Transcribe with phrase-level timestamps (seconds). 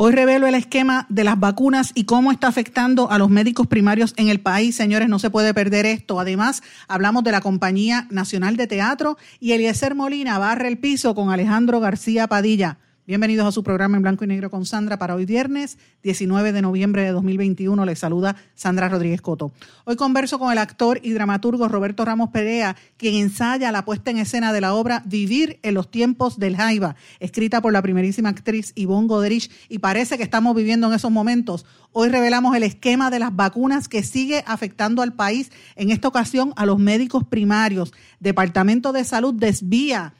[0.00, 4.14] Hoy revelo el esquema de las vacunas y cómo está afectando a los médicos primarios
[4.16, 4.76] en el país.
[4.76, 6.20] Señores, no se puede perder esto.
[6.20, 11.30] Además, hablamos de la Compañía Nacional de Teatro y Eliezer Molina barre el piso con
[11.30, 12.78] Alejandro García Padilla.
[13.08, 16.60] Bienvenidos a su programa en blanco y negro con Sandra para hoy viernes 19 de
[16.60, 17.86] noviembre de 2021.
[17.86, 19.50] Les saluda Sandra Rodríguez Coto.
[19.86, 24.18] Hoy converso con el actor y dramaturgo Roberto Ramos Perea, quien ensaya la puesta en
[24.18, 28.74] escena de la obra Vivir en los tiempos del Jaiba, escrita por la primerísima actriz
[28.76, 31.64] Yvonne Goderich y parece que estamos viviendo en esos momentos.
[31.92, 36.52] Hoy revelamos el esquema de las vacunas que sigue afectando al país, en esta ocasión
[36.56, 37.94] a los médicos primarios.
[38.20, 40.12] Departamento de Salud desvía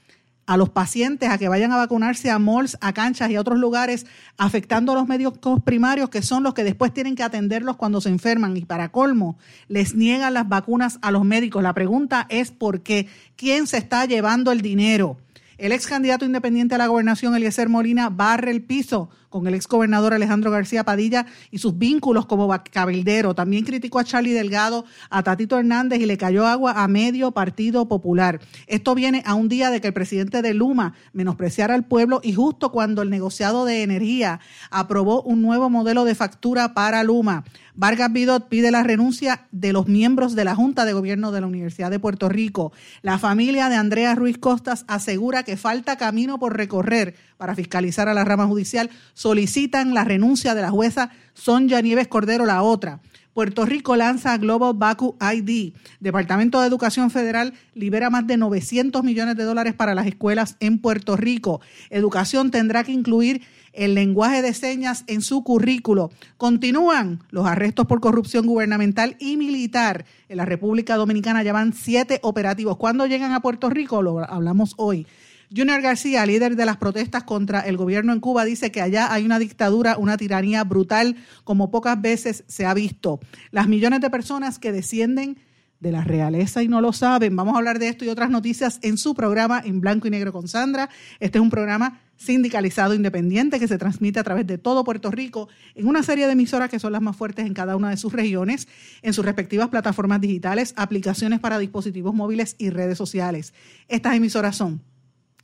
[0.48, 3.58] a los pacientes a que vayan a vacunarse a malls, a canchas y a otros
[3.58, 4.06] lugares,
[4.38, 8.08] afectando a los médicos primarios, que son los que después tienen que atenderlos cuando se
[8.08, 8.56] enferman.
[8.56, 9.36] Y para colmo,
[9.68, 11.62] les niegan las vacunas a los médicos.
[11.62, 13.08] La pregunta es por qué.
[13.36, 15.18] ¿Quién se está llevando el dinero?
[15.58, 19.66] El ex candidato independiente a la gobernación, Eliezer Molina, barre el piso con el ex
[19.66, 23.34] gobernador Alejandro García Padilla y sus vínculos como cabildero.
[23.34, 27.88] También criticó a Charlie Delgado, a Tatito Hernández y le cayó agua a medio Partido
[27.88, 28.40] Popular.
[28.66, 32.32] Esto viene a un día de que el presidente de Luma menospreciara al pueblo y
[32.32, 37.44] justo cuando el negociado de energía aprobó un nuevo modelo de factura para Luma.
[37.80, 41.46] Vargas Vidot pide la renuncia de los miembros de la Junta de Gobierno de la
[41.46, 42.72] Universidad de Puerto Rico.
[43.02, 48.14] La familia de Andrea Ruiz Costas asegura que falta camino por recorrer para fiscalizar a
[48.14, 48.90] la rama judicial.
[49.18, 53.00] Solicitan la renuncia de la jueza Sonja Nieves Cordero, la otra.
[53.34, 55.72] Puerto Rico lanza Global Baku ID.
[55.98, 60.78] Departamento de Educación Federal libera más de 900 millones de dólares para las escuelas en
[60.78, 61.60] Puerto Rico.
[61.90, 63.42] Educación tendrá que incluir
[63.72, 66.12] el lenguaje de señas en su currículo.
[66.36, 70.04] Continúan los arrestos por corrupción gubernamental y militar.
[70.28, 72.76] En la República Dominicana ya van siete operativos.
[72.76, 74.00] ¿Cuándo llegan a Puerto Rico?
[74.00, 75.08] Lo hablamos hoy.
[75.54, 79.24] Junior García, líder de las protestas contra el gobierno en Cuba, dice que allá hay
[79.24, 83.20] una dictadura, una tiranía brutal como pocas veces se ha visto.
[83.50, 85.38] Las millones de personas que descienden
[85.80, 87.36] de la realeza y no lo saben.
[87.36, 90.32] Vamos a hablar de esto y otras noticias en su programa en blanco y negro
[90.32, 90.90] con Sandra.
[91.20, 95.48] Este es un programa sindicalizado independiente que se transmite a través de todo Puerto Rico
[95.76, 98.12] en una serie de emisoras que son las más fuertes en cada una de sus
[98.12, 98.66] regiones,
[99.02, 103.54] en sus respectivas plataformas digitales, aplicaciones para dispositivos móviles y redes sociales.
[103.86, 104.82] Estas emisoras son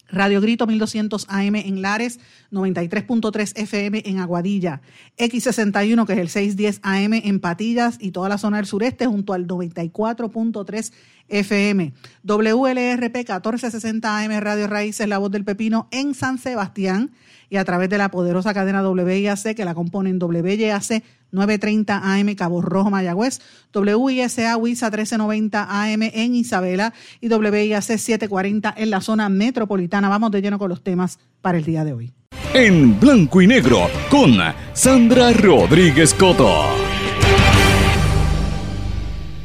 [0.09, 2.21] Radio Grito 1200 AM en Lares,
[2.53, 4.81] 93.3 FM en Aguadilla,
[5.19, 9.33] X61 que es el 610 AM en Patillas y toda la zona del sureste junto
[9.33, 10.93] al 94.3
[11.29, 17.13] FM, WLRP 1460 AM Radio Raíces, La Voz del Pepino en San Sebastián
[17.55, 22.61] y a través de la poderosa cadena WIAC que la componen WYAC 930 AM Cabo
[22.61, 23.41] Rojo Mayagüez,
[23.73, 30.09] WISA WISA 1390 AM en Isabela y WIAC 740 en la zona metropolitana.
[30.09, 32.13] Vamos de lleno con los temas para el día de hoy.
[32.55, 34.33] En blanco y negro con
[34.73, 36.84] Sandra Rodríguez Coto.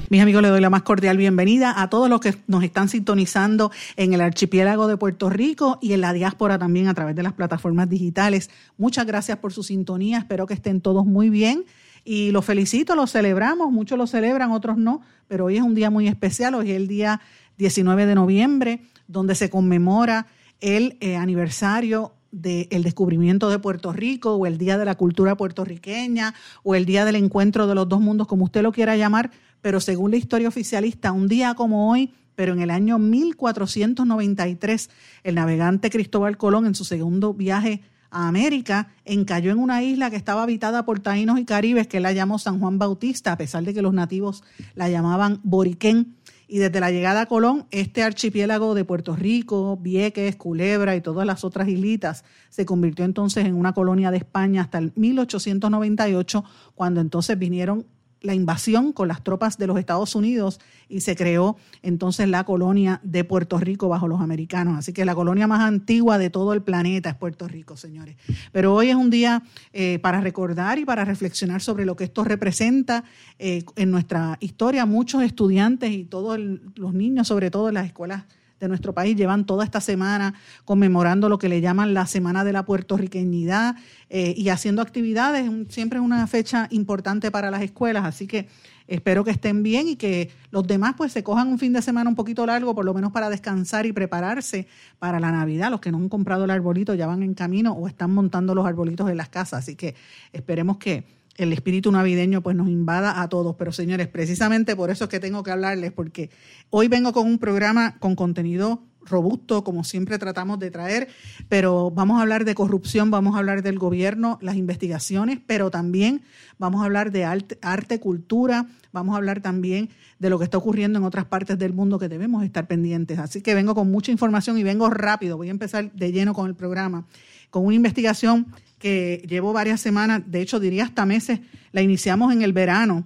[0.09, 3.71] Mis amigos, les doy la más cordial bienvenida a todos los que nos están sintonizando
[3.95, 7.33] en el archipiélago de Puerto Rico y en la diáspora también a través de las
[7.33, 8.49] plataformas digitales.
[8.79, 10.17] Muchas gracias por su sintonía.
[10.17, 11.63] Espero que estén todos muy bien
[12.03, 13.71] y los felicito, los celebramos.
[13.71, 16.55] Muchos lo celebran, otros no, pero hoy es un día muy especial.
[16.55, 17.21] Hoy es el día
[17.59, 20.25] 19 de noviembre, donde se conmemora
[20.59, 26.33] el eh, aniversario del descubrimiento de Puerto Rico o el Día de la Cultura Puertorriqueña
[26.63, 29.31] o el Día del Encuentro de los Dos Mundos, como usted lo quiera llamar,
[29.61, 34.89] pero según la historia oficialista, un día como hoy, pero en el año 1493,
[35.23, 37.81] el navegante Cristóbal Colón en su segundo viaje
[38.11, 42.11] a América encalló en una isla que estaba habitada por taínos y caribes que la
[42.11, 44.43] llamó San Juan Bautista, a pesar de que los nativos
[44.75, 46.15] la llamaban Boriquén.
[46.47, 51.27] Y desde la llegada a Colón, este archipiélago de Puerto Rico, Vieques, Culebra y todas
[51.27, 56.43] las otras islitas se convirtió entonces en una colonia de España hasta el 1898,
[56.73, 57.85] cuando entonces vinieron
[58.21, 62.99] la invasión con las tropas de los Estados Unidos y se creó entonces la colonia
[63.03, 64.77] de Puerto Rico bajo los americanos.
[64.77, 68.17] Así que la colonia más antigua de todo el planeta es Puerto Rico, señores.
[68.51, 69.43] Pero hoy es un día
[69.73, 73.03] eh, para recordar y para reflexionar sobre lo que esto representa
[73.37, 74.85] eh, en nuestra historia.
[74.85, 78.23] Muchos estudiantes y todos los niños, sobre todo en las escuelas
[78.59, 80.33] de nuestro país llevan toda esta semana
[80.65, 83.75] conmemorando lo que le llaman la Semana de la Puertorriqueñidad
[84.09, 85.49] eh, y haciendo actividades.
[85.69, 88.47] Siempre es una fecha importante para las escuelas, así que
[88.87, 92.09] espero que estén bien y que los demás pues se cojan un fin de semana
[92.09, 94.67] un poquito largo, por lo menos para descansar y prepararse
[94.97, 95.71] para la Navidad.
[95.71, 98.65] Los que no han comprado el arbolito ya van en camino o están montando los
[98.65, 99.95] arbolitos en las casas, así que
[100.33, 103.55] esperemos que el espíritu navideño pues nos invada a todos.
[103.57, 106.29] Pero señores, precisamente por eso es que tengo que hablarles, porque
[106.69, 111.07] hoy vengo con un programa con contenido robusto, como siempre tratamos de traer,
[111.47, 116.21] pero vamos a hablar de corrupción, vamos a hablar del gobierno, las investigaciones, pero también
[116.57, 119.89] vamos a hablar de arte, cultura, vamos a hablar también
[120.19, 123.19] de lo que está ocurriendo en otras partes del mundo que debemos estar pendientes.
[123.19, 126.47] Así que vengo con mucha información y vengo rápido, voy a empezar de lleno con
[126.47, 127.05] el programa,
[127.49, 128.47] con una investigación
[128.79, 131.41] que llevo varias semanas, de hecho diría hasta meses,
[131.71, 133.05] la iniciamos en el verano.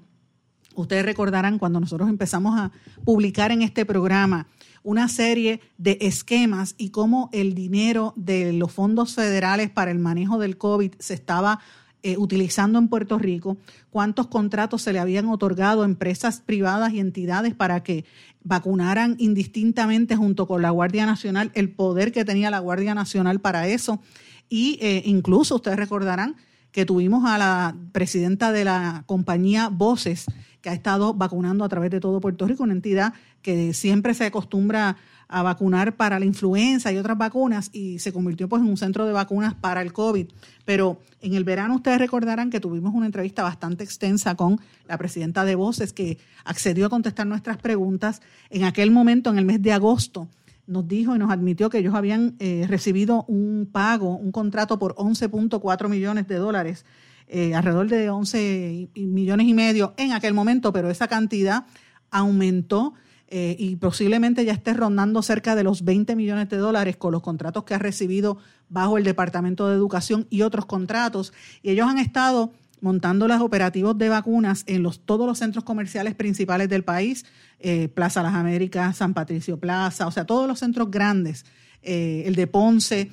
[0.75, 2.71] Ustedes recordarán cuando nosotros empezamos a
[3.03, 4.47] publicar en este programa
[4.83, 10.37] una serie de esquemas y cómo el dinero de los fondos federales para el manejo
[10.39, 11.59] del COVID se estaba
[12.05, 13.55] eh, utilizando en Puerto Rico,
[13.89, 18.03] cuántos contratos se le habían otorgado a empresas privadas y entidades para que
[18.43, 23.69] vacunaran indistintamente junto con la Guardia Nacional, el poder que tenía la Guardia Nacional para
[23.69, 24.01] eso.
[24.49, 26.35] Y eh, incluso ustedes recordarán
[26.71, 30.25] que tuvimos a la presidenta de la compañía Voces,
[30.61, 34.25] que ha estado vacunando a través de todo Puerto Rico, una entidad que siempre se
[34.25, 34.97] acostumbra
[35.27, 39.05] a vacunar para la influenza y otras vacunas y se convirtió pues en un centro
[39.05, 40.27] de vacunas para el COVID.
[40.65, 45.45] Pero en el verano ustedes recordarán que tuvimos una entrevista bastante extensa con la presidenta
[45.45, 49.73] de Voces que accedió a contestar nuestras preguntas en aquel momento, en el mes de
[49.73, 50.27] agosto
[50.65, 54.95] nos dijo y nos admitió que ellos habían eh, recibido un pago, un contrato por
[54.95, 56.85] 11.4 millones de dólares
[57.27, 61.65] eh, alrededor de 11 millones y medio en aquel momento, pero esa cantidad
[62.11, 62.93] aumentó
[63.27, 67.23] eh, y posiblemente ya esté rondando cerca de los 20 millones de dólares con los
[67.23, 68.37] contratos que ha recibido
[68.69, 71.33] bajo el Departamento de Educación y otros contratos.
[71.63, 76.13] Y ellos han estado montando los operativos de vacunas en los, todos los centros comerciales
[76.13, 77.25] principales del país,
[77.59, 81.45] eh, Plaza Las Américas, San Patricio Plaza, o sea, todos los centros grandes,
[81.81, 83.09] el de Ponce,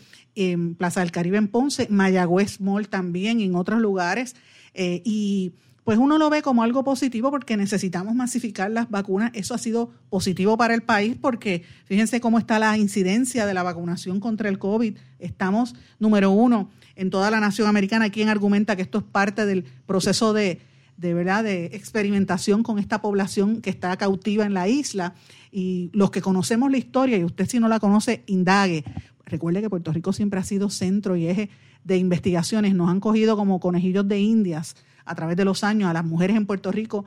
[0.78, 4.36] Plaza del Caribe en Ponce, Mayagüez Mall también, en otros lugares.
[4.74, 5.52] Eh, y
[5.84, 9.32] pues uno lo ve como algo positivo porque necesitamos masificar las vacunas.
[9.34, 13.62] Eso ha sido positivo para el país porque fíjense cómo está la incidencia de la
[13.62, 14.96] vacunación contra el COVID.
[15.18, 16.70] Estamos número uno
[17.00, 18.10] en toda la nación americana.
[18.10, 20.60] Quien argumenta que esto es parte del proceso de,
[20.96, 25.14] de verdad de experimentación con esta población que está cautiva en la isla.
[25.50, 28.84] Y los que conocemos la historia, y usted si no la conoce, indague,
[29.30, 31.50] Recuerde que Puerto Rico siempre ha sido centro y eje
[31.84, 32.74] de investigaciones.
[32.74, 34.74] Nos han cogido como conejillos de indias
[35.04, 37.04] a través de los años a las mujeres en Puerto Rico.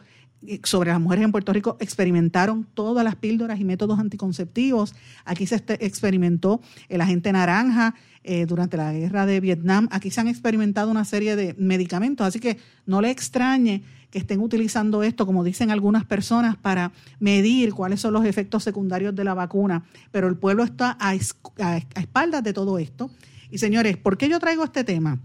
[0.63, 4.93] Sobre las mujeres en Puerto Rico experimentaron todas las píldoras y métodos anticonceptivos.
[5.25, 9.87] Aquí se este, experimentó el agente naranja eh, durante la guerra de Vietnam.
[9.91, 12.27] Aquí se han experimentado una serie de medicamentos.
[12.27, 17.73] Así que no le extrañe que estén utilizando esto, como dicen algunas personas, para medir
[17.73, 19.85] cuáles son los efectos secundarios de la vacuna.
[20.11, 23.09] Pero el pueblo está a, espaldas de todo esto.
[23.49, 25.19] Y señores, ¿por qué yo traigo este tema?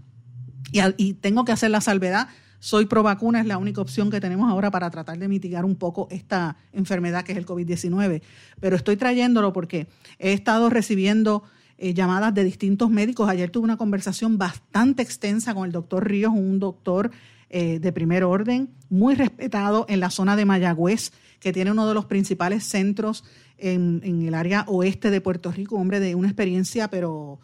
[0.71, 2.29] Y, y tengo que hacer la salvedad.
[2.59, 5.75] Soy pro vacuna, es la única opción que tenemos ahora para tratar de mitigar un
[5.75, 8.21] poco esta enfermedad que es el COVID-19.
[8.59, 11.43] Pero estoy trayéndolo porque he estado recibiendo
[11.77, 13.29] eh, llamadas de distintos médicos.
[13.29, 17.11] Ayer tuve una conversación bastante extensa con el doctor Ríos, un doctor
[17.49, 21.93] eh, de primer orden, muy respetado en la zona de Mayagüez, que tiene uno de
[21.93, 23.23] los principales centros
[23.57, 27.39] en, el área oeste de Puerto Rico, hombre de una experiencia pero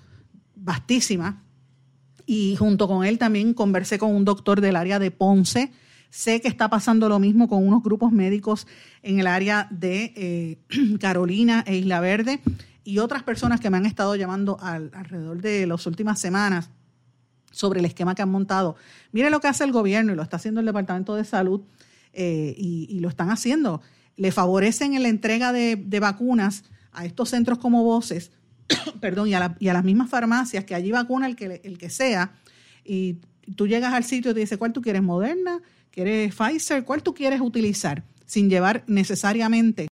[0.56, 1.45] vastísima.
[2.26, 5.72] Y junto con él también conversé con un doctor del área de Ponce.
[6.10, 8.68] Sé que está pasando lo mismo con unos grupos médicos
[9.04, 10.58] en el área de eh,
[11.00, 12.42] Carolina e Isla Verde
[12.84, 16.70] y otras personas que me han estado llamando alrededor de las últimas semanas
[17.52, 18.76] sobre el esquema que han montado.
[19.12, 21.62] Mire lo que hace el gobierno y lo está haciendo el Departamento de Salud
[22.14, 23.82] eh, y, lo están haciendo.
[24.18, 28.32] Le favorecen en la entrega de, vacunas a estos centros como Voces,
[29.00, 32.34] perdón, y a, las mismas farmacias que allí vacuna el que, el que sea.
[32.84, 33.18] Y
[33.56, 35.04] tú llegas al sitio y te dice, ¿cuál tú quieres?
[35.04, 35.62] ¿Moderna?
[35.92, 36.84] ¿Quieres Pfizer?
[36.84, 38.04] ¿Cuál tú quieres utilizar?
[38.26, 39.88] Sin llevar necesariamente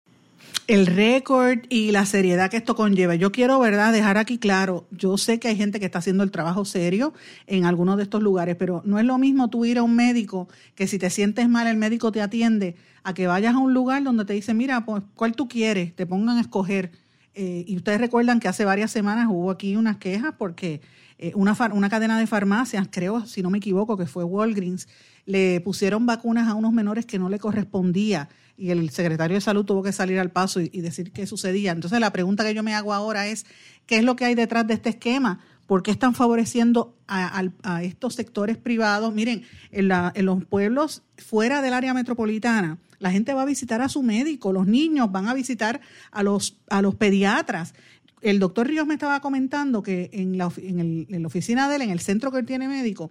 [0.69, 3.14] el récord y la seriedad que esto conlleva.
[3.14, 6.31] Yo quiero, ¿verdad?, dejar aquí claro, yo sé que hay gente que está haciendo el
[6.31, 7.12] trabajo serio
[7.47, 10.49] en algunos de estos lugares, pero no es lo mismo tú ir a un médico
[10.75, 14.02] que si te sientes mal el médico te atiende, a que vayas a un lugar
[14.05, 15.95] donde te dice, mira, pues, ¿cuál tú quieres?
[15.97, 16.93] Te pongan a escoger
[17.35, 20.81] Eh, y ustedes recuerdan que hace varias semanas hubo aquí unas quejas porque
[21.19, 24.89] eh, una, una cadena de farmacias, creo, si no me equivoco, que fue Walgreens,
[25.25, 29.65] le pusieron vacunas a unos menores que no le correspondía y el secretario de salud
[29.65, 31.73] tuvo que salir al paso y, decir qué sucedía.
[31.73, 33.47] Entonces la pregunta que yo me hago ahora es,
[33.87, 35.41] ¿qué es lo que hay detrás de este esquema?
[35.66, 39.14] ¿Por qué están favoreciendo a, estos sectores privados?
[39.14, 43.88] Miren, en, en los pueblos fuera del área metropolitana, la gente va a visitar a
[43.88, 47.75] su médico, los niños van a visitar a los, a los pediatras.
[48.21, 51.83] El doctor Ríos me estaba comentando que en la, en, en la oficina de él,
[51.83, 53.11] en el centro que él tiene médico,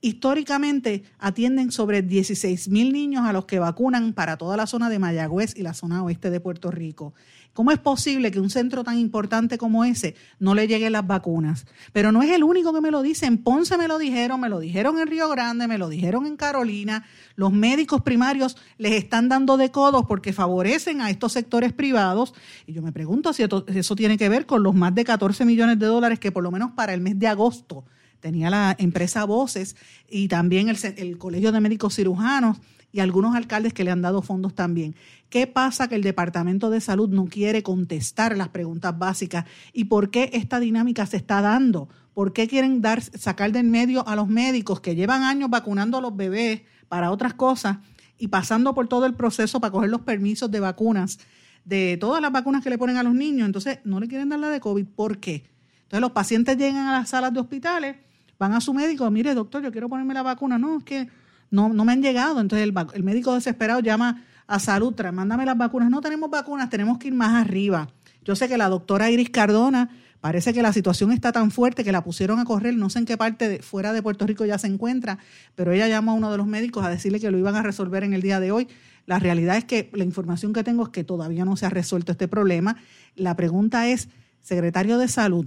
[0.00, 4.98] históricamente atienden sobre 16 mil niños a los que vacunan para toda la zona de
[4.98, 7.12] Mayagüez y la zona oeste de Puerto Rico.
[7.52, 11.66] ¿Cómo es posible que un centro tan importante como ese no le lleguen las vacunas?
[11.92, 13.26] Pero no es el único que me lo dice.
[13.26, 16.36] En Ponce me lo dijeron, me lo dijeron en Río Grande, me lo dijeron en
[16.36, 17.04] Carolina.
[17.34, 22.34] Los médicos primarios les están dando de codos porque favorecen a estos sectores privados.
[22.66, 25.78] Y yo me pregunto si eso tiene que ver con los más de 14 millones
[25.80, 27.84] de dólares que por lo menos para el mes de agosto
[28.20, 29.76] tenía la empresa Voces
[30.08, 32.58] y también el, Colegio de Médicos Cirujanos
[32.92, 34.94] y algunos alcaldes que le han dado fondos también.
[35.28, 39.44] ¿Qué pasa que el Departamento de Salud no quiere contestar las preguntas básicas?
[39.72, 41.88] ¿Y por qué esta dinámica se está dando?
[42.14, 46.00] ¿Por qué quieren dar, sacar del medio a los médicos que llevan años vacunando a
[46.00, 47.78] los bebés para otras cosas
[48.18, 51.20] y pasando por todo el proceso para coger los permisos de vacunas,
[51.64, 53.46] de todas las vacunas que le ponen a los niños?
[53.46, 54.86] Entonces, no le quieren dar la de COVID.
[54.86, 55.44] ¿Por qué?
[55.84, 57.96] Entonces, los pacientes llegan a las salas de hospitales
[58.40, 61.08] van a su médico, mire doctor, yo quiero ponerme la vacuna, no, es que
[61.50, 62.40] no, me han llegado.
[62.40, 65.90] Entonces el, médico desesperado llama a Salutra, mándame las vacunas.
[65.90, 67.88] No tenemos vacunas, tenemos que ir más arriba.
[68.24, 69.90] Yo sé que la doctora Iris Cardona
[70.22, 73.04] parece que la situación está tan fuerte que la pusieron a correr, no sé en
[73.04, 75.18] qué parte fuera de Puerto Rico ya se encuentra,
[75.54, 78.04] pero ella llamó a uno de los médicos a decirle que lo iban a resolver
[78.04, 78.68] en el día de hoy.
[79.04, 82.12] La realidad es que la información que tengo es que todavía no se ha resuelto
[82.12, 82.76] este problema.
[83.16, 84.08] La pregunta es,
[84.40, 85.46] secretario de Salud,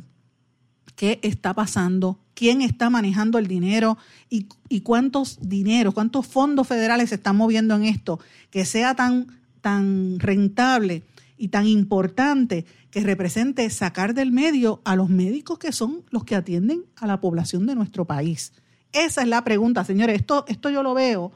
[0.95, 3.97] qué está pasando, quién está manejando el dinero
[4.29, 4.47] y,
[4.81, 9.27] cuántos dineros, cuántos fondos federales se están moviendo en esto, que sea tan,
[9.61, 11.03] tan rentable
[11.37, 16.35] y tan importante que represente sacar del medio a los médicos que son los que
[16.35, 18.53] atienden a la población de nuestro país.
[18.91, 20.15] Esa es la pregunta, señores.
[20.15, 21.31] Esto, esto yo lo veo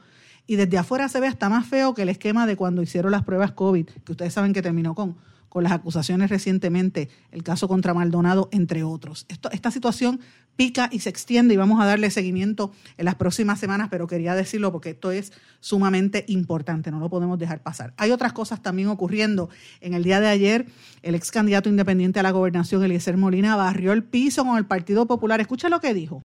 [0.46, 3.24] y desde afuera se ve hasta más feo que el esquema de cuando hicieron las
[3.24, 5.16] pruebas COVID, que ustedes saben que terminó con
[5.48, 9.26] con las acusaciones recientemente, el caso contra Maldonado, entre otros.
[9.28, 10.20] Esta situación
[10.58, 14.34] pica y se extiende y vamos a darle seguimiento en las próximas semanas, pero quería
[14.34, 17.94] decirlo porque esto es sumamente importante, no lo podemos dejar pasar.
[17.96, 19.50] Hay otras cosas también ocurriendo.
[19.80, 20.66] En el día de ayer,
[21.02, 25.06] el ex candidato independiente a la gobernación, Eliezer Molina, barrió el piso con el Partido
[25.06, 25.40] Popular.
[25.40, 26.22] Escucha lo que dijo.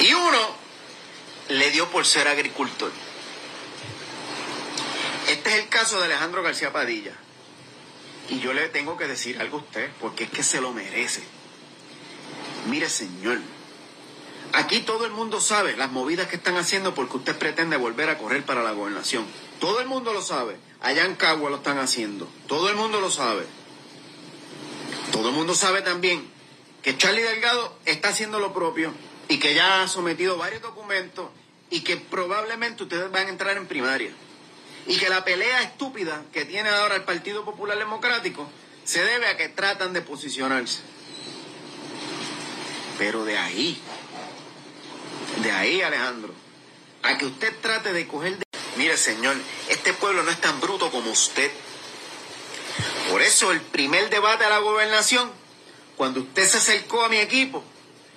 [0.00, 0.38] Y uno
[1.48, 2.90] le dio por ser agricultor.
[5.30, 7.12] Este es el caso de Alejandro García Padilla.
[8.32, 11.22] Y yo le tengo que decir algo a usted, porque es que se lo merece.
[12.66, 13.38] Mire, señor,
[14.54, 18.16] aquí todo el mundo sabe las movidas que están haciendo porque usted pretende volver a
[18.16, 19.26] correr para la gobernación.
[19.60, 20.56] Todo el mundo lo sabe.
[20.80, 22.26] Allá en Cagua lo están haciendo.
[22.46, 23.44] Todo el mundo lo sabe.
[25.12, 26.26] Todo el mundo sabe también
[26.80, 28.94] que Charlie Delgado está haciendo lo propio
[29.28, 31.28] y que ya ha sometido varios documentos
[31.68, 34.14] y que probablemente ustedes van a entrar en primaria
[34.86, 38.48] y que la pelea estúpida que tiene ahora el Partido Popular Democrático
[38.84, 40.80] se debe a que tratan de posicionarse.
[42.98, 43.80] Pero de ahí,
[45.42, 46.34] de ahí Alejandro,
[47.02, 48.38] a que usted trate de coger...
[48.38, 48.44] De...
[48.76, 49.36] Mire señor,
[49.68, 51.50] este pueblo no es tan bruto como usted.
[53.10, 55.30] Por eso el primer debate a la gobernación,
[55.96, 57.62] cuando usted se acercó a mi equipo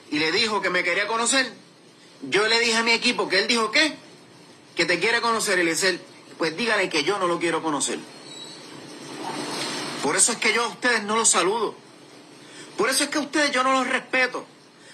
[0.09, 1.51] y le dijo que me quería conocer,
[2.21, 3.95] yo le dije a mi equipo que él dijo qué,
[4.75, 5.99] que te quiere conocer, Eliezer
[6.37, 7.99] pues dígale que yo no lo quiero conocer.
[10.03, 11.75] Por eso es que yo a ustedes no los saludo.
[12.77, 14.45] Por eso es que a ustedes yo no los respeto.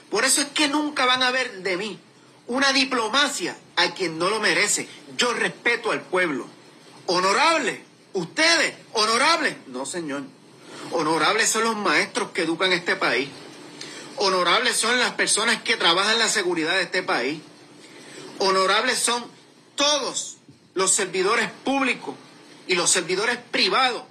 [0.09, 1.99] Por eso es que nunca van a ver de mí
[2.47, 4.87] una diplomacia a quien no lo merece.
[5.17, 6.47] Yo respeto al pueblo.
[7.07, 7.83] Honorable,
[8.13, 9.55] ustedes, honorables.
[9.67, 10.23] No, señor.
[10.91, 13.29] Honorables son los maestros que educan este país.
[14.17, 17.41] Honorables son las personas que trabajan la seguridad de este país.
[18.39, 19.25] Honorables son
[19.75, 20.30] todos
[20.73, 22.15] los servidores públicos
[22.67, 24.03] y los servidores privados,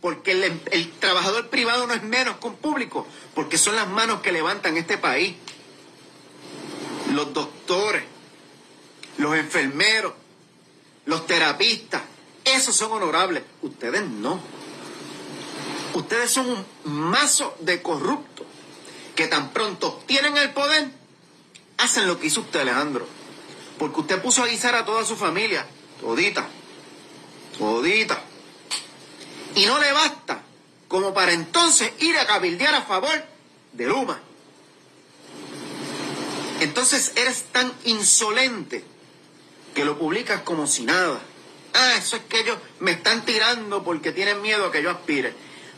[0.00, 4.32] porque el, trabajador privado no es menos que un público, porque son las manos que
[4.32, 5.34] levantan este país.
[7.12, 8.04] Los doctores,
[9.18, 10.14] los enfermeros,
[11.04, 12.02] los terapistas,
[12.44, 14.40] esos son honorables, ustedes no.
[15.92, 18.46] Ustedes son un mazo de corruptos
[19.16, 20.88] que tan pronto tienen el poder,
[21.76, 23.06] hacen lo que hizo usted, Alejandro.
[23.78, 25.66] Porque usted puso a guisar a toda su familia
[26.00, 26.48] Todita.
[27.58, 28.22] Todita.
[29.54, 30.42] Y no le basta
[30.88, 33.24] como para entonces ir a cabildear a favor
[33.72, 34.20] de Luma.
[36.60, 38.84] Entonces eres tan insolente
[39.74, 41.20] que lo publicas como si nada.
[41.74, 45.32] Ah, eso es que ellos me están tirando porque tienen miedo a que yo aspire.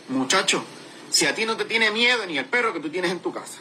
[0.08, 0.64] Muchacho,
[1.10, 3.32] si a ti no te tiene miedo ni el perro que tú tienes en tu
[3.32, 3.58] casa.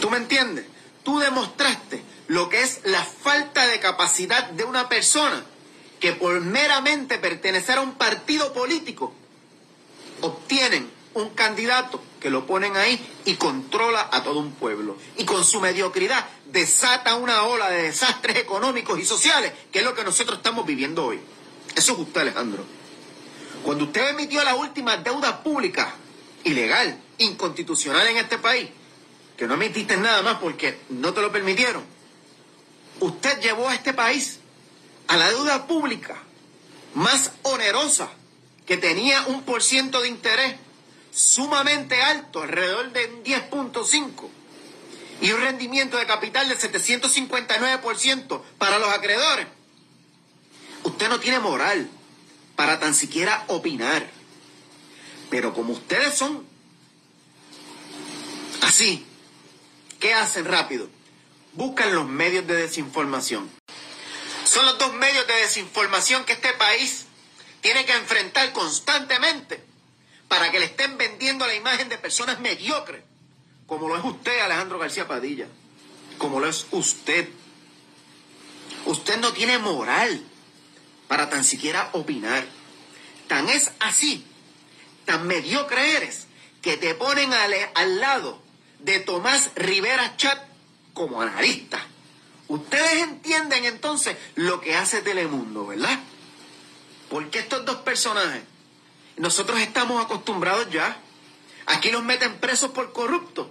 [0.00, 0.66] ¿Tú me entiendes?
[1.02, 5.44] Tú demostraste lo que es la falta de capacidad de una persona
[6.00, 9.12] que por meramente pertenecer a un partido político
[10.20, 14.96] obtienen un candidato que lo ponen ahí y controla a todo un pueblo.
[15.16, 19.94] Y con su mediocridad desata una ola de desastres económicos y sociales, que es lo
[19.94, 21.20] que nosotros estamos viviendo hoy.
[21.74, 22.64] Eso es usted, Alejandro.
[23.64, 25.94] Cuando usted emitió la última deuda pública,
[26.44, 28.68] ilegal, inconstitucional en este país,
[29.36, 31.84] que no emitiste nada más porque no te lo permitieron,
[33.00, 34.38] usted llevó a este país
[35.08, 36.16] a la deuda pública
[36.94, 38.10] más onerosa,
[38.66, 40.56] que tenía un por ciento de interés
[41.12, 44.28] sumamente alto, alrededor de un 10.5,
[45.20, 49.46] y un rendimiento de capital del 759% para los acreedores.
[50.84, 51.88] Usted no tiene moral
[52.56, 54.08] para tan siquiera opinar.
[55.30, 56.44] Pero como ustedes son
[58.62, 59.06] así,
[60.02, 60.88] ¿qué hacen rápido?
[61.54, 63.48] Buscan los medios de desinformación.
[64.44, 67.06] Son los dos medios de desinformación que este país
[67.60, 69.62] tiene que enfrentar constantemente
[70.26, 73.02] para que le estén vendiendo la imagen de personas mediocres,
[73.66, 75.46] como lo es usted, Alejandro García Padilla,
[76.18, 77.28] como lo es usted.
[78.86, 80.20] Usted no tiene moral
[81.06, 82.44] para tan siquiera opinar.
[83.28, 84.26] Tan es así,
[85.04, 86.26] tan mediocre eres,
[86.60, 88.41] que te ponen al, al lado
[88.84, 90.38] de Tomás Rivera Chat
[90.92, 91.80] como analista.
[92.48, 95.98] Ustedes entienden entonces lo que hace Telemundo, ¿verdad?
[97.08, 98.42] Porque estos dos personajes,
[99.16, 100.96] nosotros estamos acostumbrados ya.
[101.66, 103.46] Aquí los meten presos por corruptos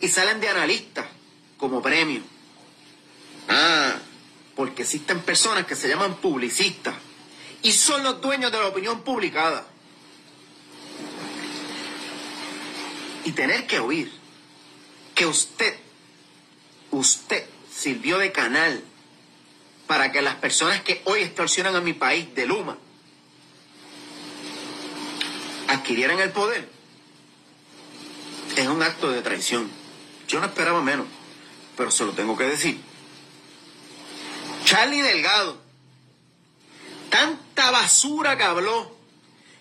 [0.00, 1.06] y salen de analistas
[1.56, 2.22] como premio.
[3.48, 3.94] Ah,
[4.54, 6.94] porque existen personas que se llaman publicistas
[7.62, 9.66] y son los dueños de la opinión publicada.
[13.24, 14.25] Y tener que oír
[15.16, 15.74] que usted,
[16.92, 18.84] usted sirvió de canal
[19.86, 22.76] para que las personas que hoy extorsionan a mi país de Luma
[25.68, 26.68] adquirieran el poder,
[28.56, 29.70] es un acto de traición.
[30.28, 31.06] Yo no esperaba menos,
[31.76, 32.78] pero se lo tengo que decir.
[34.64, 35.58] Charlie Delgado,
[37.08, 38.94] tanta basura que habló,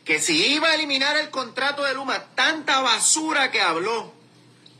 [0.04, 4.15] que si iba a eliminar el contrato de Luma, tanta basura que habló,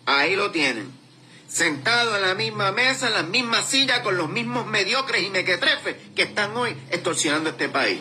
[0.06, 1.06] ahí lo tienen
[1.48, 5.96] sentado en la misma mesa, en la misma silla, con los mismos mediocres y mequetrefes
[6.16, 8.00] que están hoy extorsionando este país.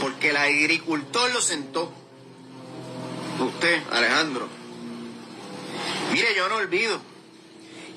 [0.00, 1.92] Porque el agricultor lo sentó.
[3.38, 4.48] Usted, Alejandro.
[6.12, 7.00] Mire, yo no olvido.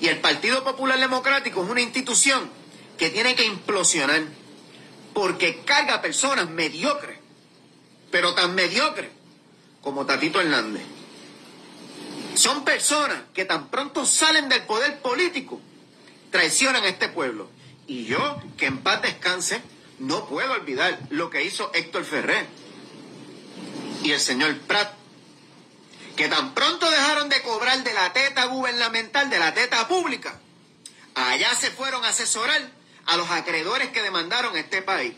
[0.00, 2.48] Y el Partido Popular Democrático es una institución
[2.96, 4.22] que tiene que implosionar
[5.12, 7.18] porque carga personas mediocres,
[8.10, 9.10] pero tan mediocres
[9.82, 10.82] como Tatito Hernández.
[12.34, 15.60] Son personas que tan pronto salen del poder político,
[16.30, 17.50] traicionan a este pueblo.
[17.86, 19.60] Y yo, que en paz descanse,
[19.98, 22.46] no puedo olvidar lo que hizo Héctor Ferrer
[24.02, 24.92] y el señor Prat,
[26.16, 30.40] que tan pronto dejaron de cobrar de la teta gubernamental, de la teta pública,
[31.14, 32.70] allá se fueron a asesorar
[33.06, 35.14] a los acreedores que demandaron este país,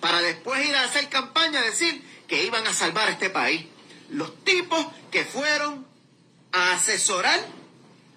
[0.00, 3.66] para después ir a hacer campaña, decir que iban a salvar a este país.
[4.08, 5.86] Los tipos que fueron
[6.52, 7.40] a asesorar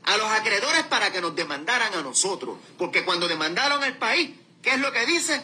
[0.04, 2.58] a los acreedores para que nos demandaran a nosotros.
[2.78, 5.42] Porque cuando demandaron al país, ¿qué es lo que dice?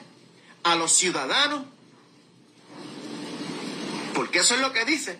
[0.64, 1.66] A los ciudadanos.
[4.14, 5.20] Porque eso es lo que dice.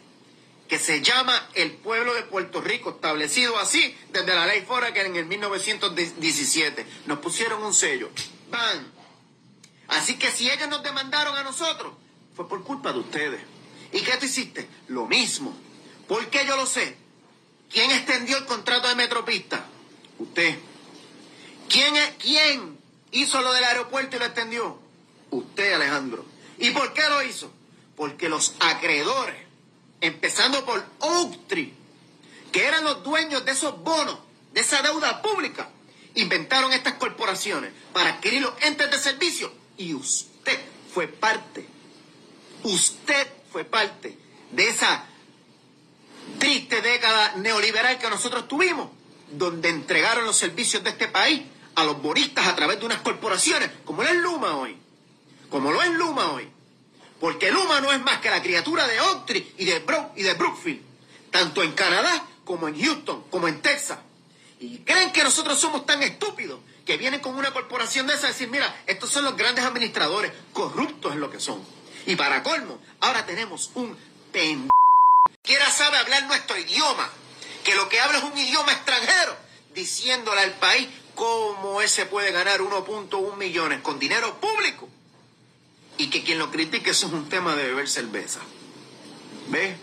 [0.68, 5.02] Que se llama el pueblo de Puerto Rico, establecido así desde la ley Fora que
[5.02, 6.86] en el 1917.
[7.06, 8.10] Nos pusieron un sello.
[8.52, 8.92] ¡Van!
[9.88, 11.94] Así que si ellos nos demandaron a nosotros,
[12.36, 13.42] fue por culpa de ustedes.
[13.92, 14.68] ¿Y qué tú hiciste?
[14.88, 15.56] Lo mismo.
[16.08, 16.96] ¿Por qué yo lo sé?
[17.70, 19.66] ¿Quién extendió el contrato de Metropista?
[20.18, 20.58] Usted.
[21.70, 22.80] ¿Quién, ¿Quién
[23.12, 24.80] hizo lo del aeropuerto y lo extendió?
[25.30, 26.26] Usted, Alejandro.
[26.58, 27.52] ¿Y por qué lo hizo?
[27.96, 29.36] Porque los acreedores,
[30.02, 31.74] empezando por Oaktree,
[32.52, 34.18] que eran los dueños de esos bonos,
[34.52, 35.70] de esa deuda pública,
[36.16, 39.54] inventaron estas corporaciones para adquirir los entes de servicio.
[39.78, 40.60] Y usted
[40.94, 41.68] fue parte,
[42.64, 44.18] usted fue parte
[44.52, 45.06] de esa
[46.38, 48.90] triste década neoliberal que nosotros tuvimos,
[49.32, 51.42] donde entregaron los servicios de este país
[51.76, 54.78] a los bonistas a través de unas corporaciones, como lo es Luma hoy,
[55.50, 56.50] como lo es Luma hoy.
[57.20, 60.34] Porque Luma no es más que la criatura de Autry y de, Bro y de
[60.34, 60.82] Brookfield,
[61.32, 64.00] tanto en Canadá como en Houston, como en Texas.
[64.60, 68.30] Y creen que nosotros somos tan estúpidos que vienen con una corporación de esa a
[68.30, 71.62] decir, mira, estos son los grandes administradores, corruptos es lo que son.
[72.06, 73.96] Y para colmo, ahora tenemos un
[74.32, 74.70] pen...
[75.50, 77.10] que sabe hablar nuestro idioma,
[77.64, 79.36] que lo que habla es un idioma extranjero,
[79.74, 84.88] diciéndole al país cómo ese puede ganar 1.1 millones con dinero público.
[85.98, 88.40] Y que quien lo critique eso es un tema de beber cerveza.
[89.48, 89.76] ¿Ve?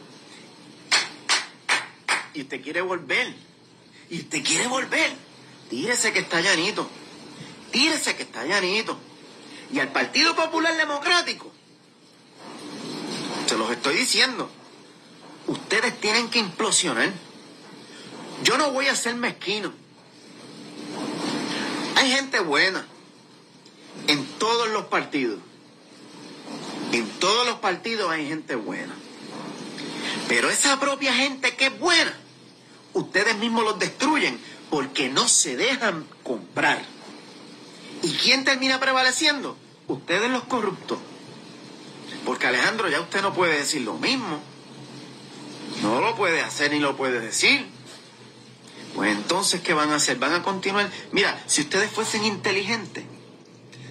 [2.34, 3.34] Y usted quiere volver.
[4.08, 5.12] Y usted quiere volver.
[5.68, 6.88] Tírese que está llanito.
[7.72, 8.96] Tírese que está llanito.
[9.72, 11.52] Y al Partido Popular Democrático,
[13.46, 14.48] se los estoy diciendo,
[15.46, 17.12] ustedes tienen que implosionar.
[18.42, 19.72] Yo no voy a ser mezquino.
[21.96, 22.86] Hay gente buena
[24.06, 25.40] en todos los partidos.
[26.92, 28.94] En todos los partidos hay gente buena.
[30.28, 32.14] Pero esa propia gente que es buena,
[32.92, 34.38] ustedes mismos los destruyen
[34.70, 36.84] porque no se dejan comprar.
[38.02, 39.56] ¿Y quién termina prevaleciendo?
[39.88, 40.98] Ustedes los corruptos.
[42.24, 44.40] Porque Alejandro, ya usted no puede decir lo mismo.
[45.82, 47.66] No lo puede hacer ni lo puede decir.
[48.94, 50.16] Pues entonces, ¿qué van a hacer?
[50.16, 50.90] Van a continuar.
[51.12, 53.04] Mira, si ustedes fuesen inteligentes,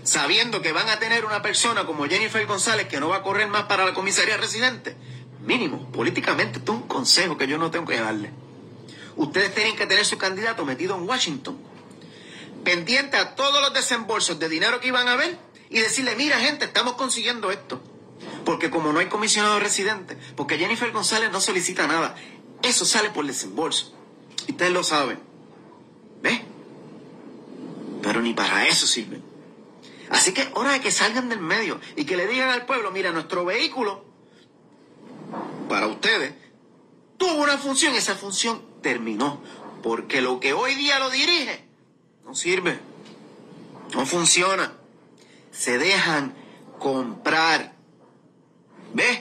[0.04, 3.48] sabiendo que van a tener una persona como Jennifer González que no va a correr
[3.48, 4.96] más para la comisaría residente,
[5.42, 8.32] mínimo, políticamente, esto es un consejo que yo no tengo que darle.
[9.16, 11.58] Ustedes tienen que tener su candidato metido en Washington,
[12.64, 15.38] pendiente a todos los desembolsos de dinero que iban a ver
[15.70, 17.82] y decirle, mira gente, estamos consiguiendo esto.
[18.44, 22.16] Porque como no hay comisionado residente, porque Jennifer González no solicita nada,
[22.62, 23.94] eso sale por desembolso.
[24.48, 25.20] Ustedes lo saben.
[26.22, 26.42] ¿Ves?
[28.02, 29.24] Pero ni para eso sirven.
[30.10, 33.12] Así que hora de que salgan del medio y que le digan al pueblo, mira,
[33.12, 34.06] nuestro vehículo,
[35.68, 36.34] para ustedes,
[37.18, 39.42] tuvo una función esa función terminó.
[39.82, 41.64] Porque lo que hoy día lo dirige
[42.26, 42.80] no sirve.
[43.94, 44.74] No funciona.
[45.52, 46.34] Se dejan
[46.80, 47.75] comprar.
[48.96, 49.20] ¿Ves?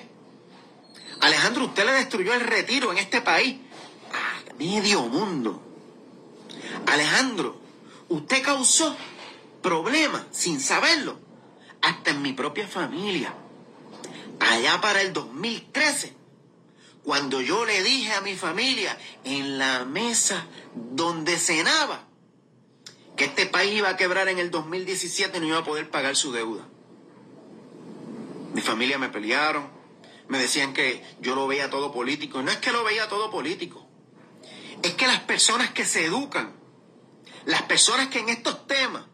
[1.21, 3.57] Alejandro, usted le destruyó el retiro en este país
[4.57, 5.61] medio mundo.
[6.87, 7.61] Alejandro,
[8.09, 8.97] usted causó
[9.63, 11.19] problemas sin saberlo,
[11.83, 13.35] hasta en mi propia familia.
[14.39, 16.15] Allá para el 2013,
[17.03, 22.05] cuando yo le dije a mi familia en la mesa donde cenaba
[23.17, 26.15] que este país iba a quebrar en el 2017 y no iba a poder pagar
[26.15, 26.65] su deuda.
[28.55, 29.69] Mi familia me pelearon,
[30.29, 32.41] me decían que yo lo veía todo político.
[32.41, 33.87] No es que lo veía todo político,
[34.83, 36.55] es que las personas que se educan,
[37.47, 39.05] las personas que en estos temas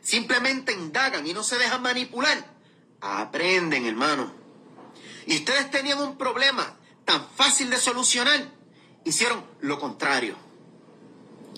[0.00, 2.44] simplemente indagan y no se dejan manipular,
[3.00, 4.32] aprenden, hermano.
[5.26, 8.48] Y ustedes tenían un problema tan fácil de solucionar,
[9.04, 10.36] hicieron lo contrario.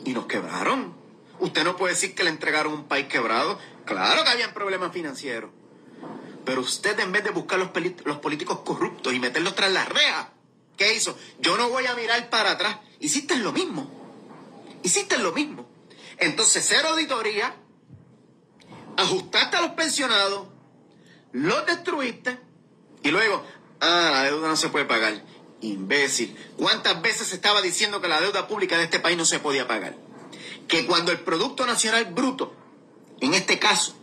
[0.05, 0.95] Y nos quebraron.
[1.39, 3.59] Usted no puede decir que le entregaron un país quebrado.
[3.85, 5.51] Claro que habían problemas financieros.
[6.45, 7.69] Pero usted en vez de buscar los,
[8.19, 10.29] políticos corruptos y meterlos tras las rejas,
[10.77, 11.17] ¿qué hizo?
[11.41, 13.91] Yo no voy a mirar para atrás hiciste lo mismo.
[14.83, 15.67] Hiciste lo mismo.
[16.19, 17.55] Entonces, cero auditoría,
[18.97, 20.49] ajustaste a los pensionados,
[21.33, 22.39] los destruiste
[23.03, 23.45] y luego,
[23.81, 25.23] ah, la deuda no se puede pagar.
[25.61, 26.37] Imbécil.
[26.57, 29.67] ¿Cuántas veces se estaba diciendo que la deuda pública de este país no se podía
[29.67, 29.97] pagar?
[30.69, 32.55] Que cuando el Producto Nacional Bruto,
[33.21, 33.95] en este caso,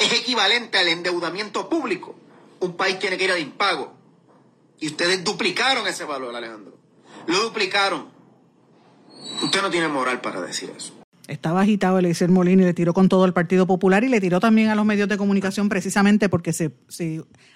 [0.00, 2.16] es equivalente al endeudamiento público,
[2.60, 3.94] un país tiene que ir al impago.
[4.80, 6.76] Y ustedes duplicaron ese valor, Alejandro.
[7.26, 8.08] Lo duplicaron.
[9.42, 10.94] Usted no tiene moral para decir eso.
[11.28, 14.40] Estaba agitado Eliezer Molina y le tiró con todo el Partido Popular y le tiró
[14.40, 16.72] también a los medios de comunicación precisamente porque se,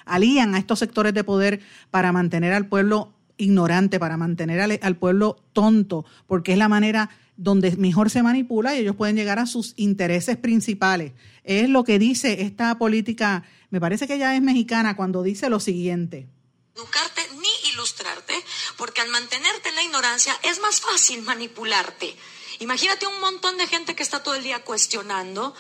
[0.05, 5.37] alían a estos sectores de poder para mantener al pueblo ignorante, para mantener al, pueblo
[5.53, 9.75] tonto, porque es la manera donde mejor se manipula y ellos pueden llegar a sus
[9.77, 11.13] intereses principales.
[11.43, 15.61] Es lo que dice esta política, me parece que ya es mexicana, cuando dice lo
[15.61, 16.29] siguiente.
[16.77, 18.35] Educarte ni ilustrarte,
[18.77, 22.17] porque al mantenerte en la ignorancia es más fácil manipularte.
[22.61, 25.55] Imagínate un montón de gente que está todo el día cuestionando.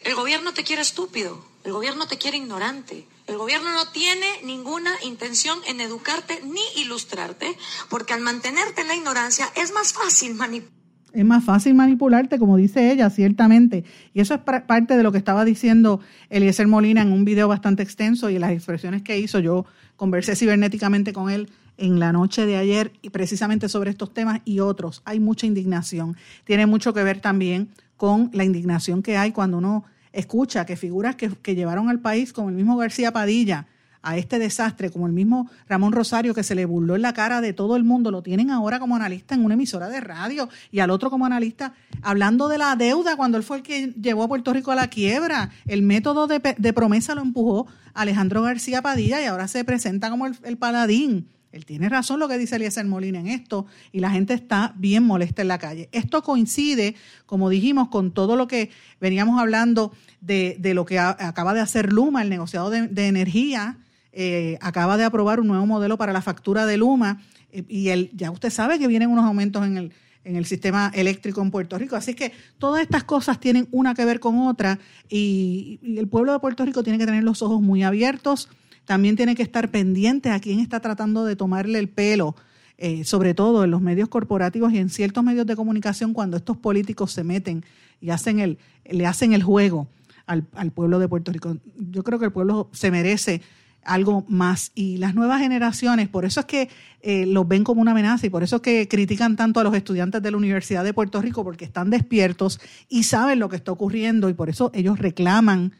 [0.00, 3.06] El gobierno te quiere estúpido, el gobierno te quiere ignorante.
[3.28, 7.46] El gobierno no tiene ninguna intención en educarte ni ilustrarte,
[7.90, 10.78] porque al mantenerte en la ignorancia es más fácil manipularte
[11.12, 13.84] es más fácil manipularte, como dice ella, ciertamente.
[14.12, 17.82] Y eso es parte de lo que estaba diciendo Eliezer Molina en un video bastante
[17.82, 19.38] extenso y las expresiones que hizo.
[19.38, 19.64] Yo
[19.96, 24.60] conversé cibernéticamente con él en la noche de ayer y precisamente sobre estos temas y
[24.60, 25.02] otros.
[25.06, 26.16] Hay mucha indignación.
[26.44, 31.16] Tiene mucho que ver también con la indignación que hay cuando uno escucha que figuras
[31.16, 33.66] que, que llevaron al país, como el mismo García Padilla,
[34.02, 37.40] a este desastre, como el mismo Ramón Rosario que se le burló en la cara
[37.40, 40.80] de todo el mundo, lo tienen ahora como analista en una emisora de radio y
[40.80, 44.28] al otro como analista hablando de la deuda cuando él fue el que llevó a
[44.28, 45.50] Puerto Rico a la quiebra.
[45.66, 46.40] El método de,
[46.72, 51.28] promesa lo empujó Alejandro García Padilla y ahora se presenta como el, paladín.
[51.52, 55.04] Él tiene razón lo que dice Eliezer Molina en esto y la gente está bien
[55.04, 55.88] molesta en la calle.
[55.92, 56.94] Esto coincide,
[57.26, 62.22] como dijimos, con todo lo que veníamos hablando de, lo que acaba de hacer Luma,
[62.22, 63.78] el negociado de energía,
[64.20, 67.20] eh, acaba de aprobar un nuevo modelo para la factura de Luma
[67.52, 69.92] eh, y el, ya usted sabe que vienen unos aumentos en el,
[70.24, 71.94] en el sistema eléctrico en Puerto Rico.
[71.94, 76.40] Así que todas estas cosas tienen una que ver con otra y, el pueblo de
[76.40, 78.48] Puerto Rico tiene que tener los ojos muy abiertos,
[78.88, 82.34] también tiene que estar pendiente a quién está tratando de tomarle el pelo.
[82.78, 86.56] Eh, sobre todo en los medios corporativos y en ciertos medios de comunicación cuando estos
[86.56, 87.64] políticos se meten
[88.00, 88.56] y hacen el,
[88.88, 89.88] le hacen el juego
[90.26, 91.58] al, pueblo de Puerto Rico.
[91.76, 93.42] Yo creo que el pueblo se merece
[93.84, 94.72] algo más.
[94.74, 96.70] Y las nuevas generaciones, por eso es que
[97.02, 99.74] eh, los ven como una amenaza y por eso es que critican tanto a los
[99.74, 103.70] estudiantes de la Universidad de Puerto Rico, porque están despiertos y saben lo que está
[103.70, 105.72] ocurriendo y por eso ellos reclaman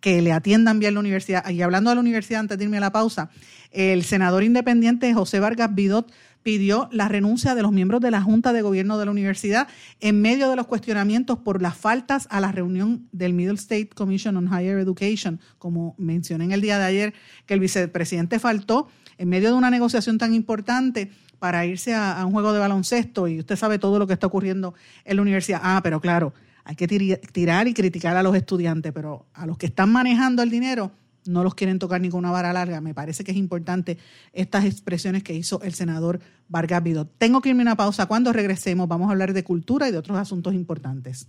[0.00, 1.48] que le atiendan bien la universidad.
[1.48, 3.30] Y hablando de la universidad, antes de irme a la pausa,
[3.70, 6.10] el senador independiente José Vargas Vidot
[6.42, 9.68] pidió la renuncia de los miembros de la Junta de Gobierno de la universidad
[10.00, 14.36] en medio de los cuestionamientos por las faltas a la reunión del Middle State Commission
[14.36, 19.28] on Higher Education, como mencioné en el día de ayer, que el vicepresidente faltó en
[19.28, 23.56] medio de una negociación tan importante para irse a, un juego de baloncesto y usted
[23.56, 25.60] sabe todo lo que está ocurriendo en la universidad.
[25.62, 26.32] Ah, pero claro,
[26.68, 30.50] hay que tirar y criticar a los estudiantes, pero a los que están manejando el
[30.50, 30.92] dinero
[31.24, 32.82] no los quieren tocar ni con una vara larga.
[32.82, 33.96] Me parece que es importante
[34.34, 37.10] estas expresiones que hizo el senador Vargas Vidot.
[37.16, 38.04] Tengo que irme a una pausa.
[38.04, 41.28] Cuando regresemos vamos a hablar de cultura y de otros asuntos importantes.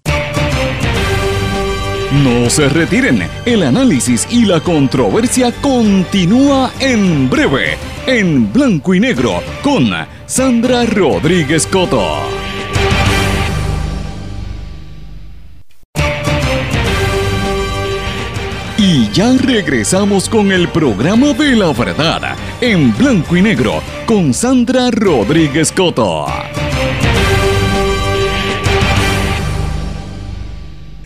[2.12, 3.24] No se retiren.
[3.46, 9.90] El análisis y la controversia continúa en breve, en blanco y negro, con
[10.26, 12.39] Sandra Rodríguez Coto.
[19.14, 25.72] Ya regresamos con el programa de la verdad, en blanco y negro, con Sandra Rodríguez
[25.72, 26.28] Coto.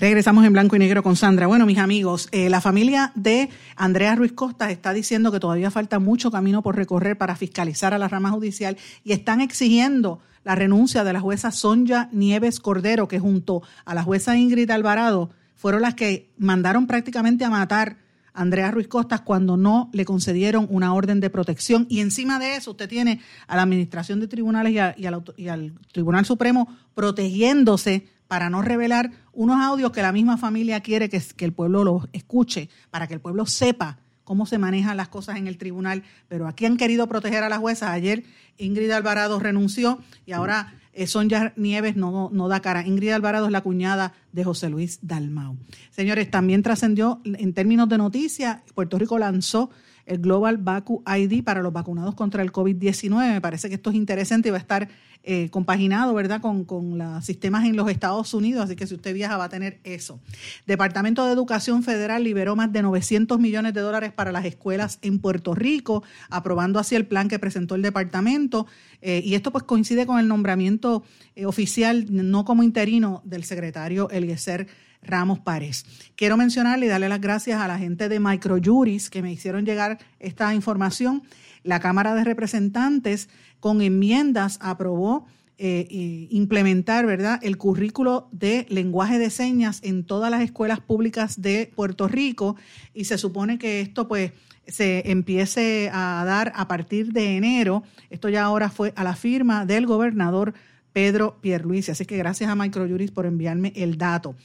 [0.01, 1.47] Regresamos en blanco y negro con Sandra.
[1.47, 5.99] Bueno, mis amigos, eh, la familia de Andrea Ruiz Costa está diciendo que todavía falta
[5.99, 11.05] mucho camino por recorrer para fiscalizar a la rama judicial y están exigiendo la renuncia
[11.05, 15.29] de la jueza Sonja Nieves Cordero, que junto a la jueza Ingrid Alvarado
[15.63, 17.95] fueron las que mandaron prácticamente a matar
[18.33, 21.87] a Andrea Ruiz Costas cuando no le concedieron una orden de protección.
[21.89, 26.67] Y encima de eso usted tiene a la Administración de Tribunales y, al, Tribunal Supremo
[26.93, 31.85] protegiéndose para no revelar unos audios que la misma familia quiere que, que el pueblo
[31.85, 36.03] los escuche, para que el pueblo sepa cómo se manejan las cosas en el tribunal.
[36.27, 37.89] Pero aquí han querido proteger a las juezas.
[37.89, 38.23] Ayer
[38.57, 42.85] Ingrid Alvarado renunció y ahora eh, Sonja Nieves no, no da cara.
[42.85, 45.57] Ingrid Alvarado es la cuñada de José Luis Dalmau.
[45.89, 49.69] Señores, también trascendió en términos de noticias, Puerto Rico lanzó
[50.05, 53.33] el Global Vacu ID para los vacunados contra el COVID-19.
[53.33, 54.89] Me parece que esto es interesante y va a estar
[55.25, 59.13] eh, compaginado, ¿verdad?, con, con los sistemas en los Estados Unidos, así que si usted
[59.13, 60.19] viaja va a tener eso.
[60.67, 65.19] Departamento de Educación Federal liberó más de 900 millones de dólares para las escuelas en
[65.19, 68.67] Puerto Rico, aprobando así el plan que presentó el departamento,
[69.01, 71.05] eh, y esto pues coincide con el nombramiento
[71.37, 74.67] eh, oficial, no como interino, del secretario Eliezer
[75.03, 75.85] Ramos Párez.
[76.15, 79.99] Quiero mencionarle y darle las gracias a la gente de Microjuris que me hicieron llegar
[80.19, 81.23] esta información.
[81.63, 85.25] La Cámara de Representantes con enmiendas aprobó
[85.59, 87.39] eh, implementar ¿verdad?
[87.43, 92.55] el currículo de lenguaje de señas en todas las escuelas públicas de Puerto Rico
[92.93, 94.31] y se supone que esto pues
[94.67, 97.83] se empiece a dar a partir de enero.
[98.09, 100.53] Esto ya ahora fue a la firma del gobernador
[100.91, 101.91] Pedro Pierluisi.
[101.91, 104.35] Así que gracias a Microjuris por enviarme el dato.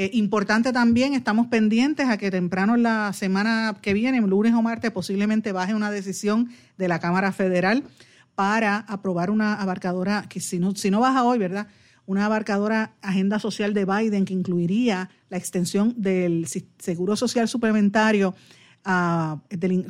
[0.00, 4.62] Eh, importante también, estamos pendientes a que temprano en la semana que viene, lunes o
[4.62, 7.82] martes, posiblemente baje una decisión de la Cámara Federal
[8.36, 11.66] para aprobar una abarcadora, que si no, si no baja hoy, ¿verdad?
[12.06, 16.46] Una abarcadora agenda social de Biden que incluiría la extensión del
[16.78, 18.36] seguro social suplementario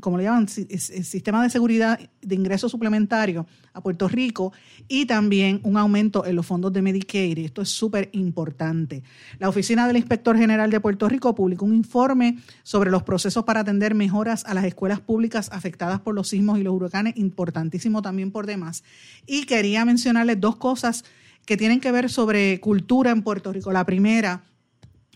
[0.01, 4.53] como le llaman, el sistema de seguridad de ingresos suplementario a Puerto Rico
[4.89, 7.39] y también un aumento en los fondos de Medicaid.
[7.39, 9.05] esto es súper importante.
[9.39, 13.61] La Oficina del Inspector General de Puerto Rico publicó un informe sobre los procesos para
[13.61, 18.33] atender mejoras a las escuelas públicas afectadas por los sismos y los huracanes, importantísimo también
[18.33, 18.83] por demás.
[19.27, 21.05] Y quería mencionarles dos cosas
[21.47, 23.71] que tienen que ver sobre cultura en Puerto Rico.
[23.71, 24.43] La primera,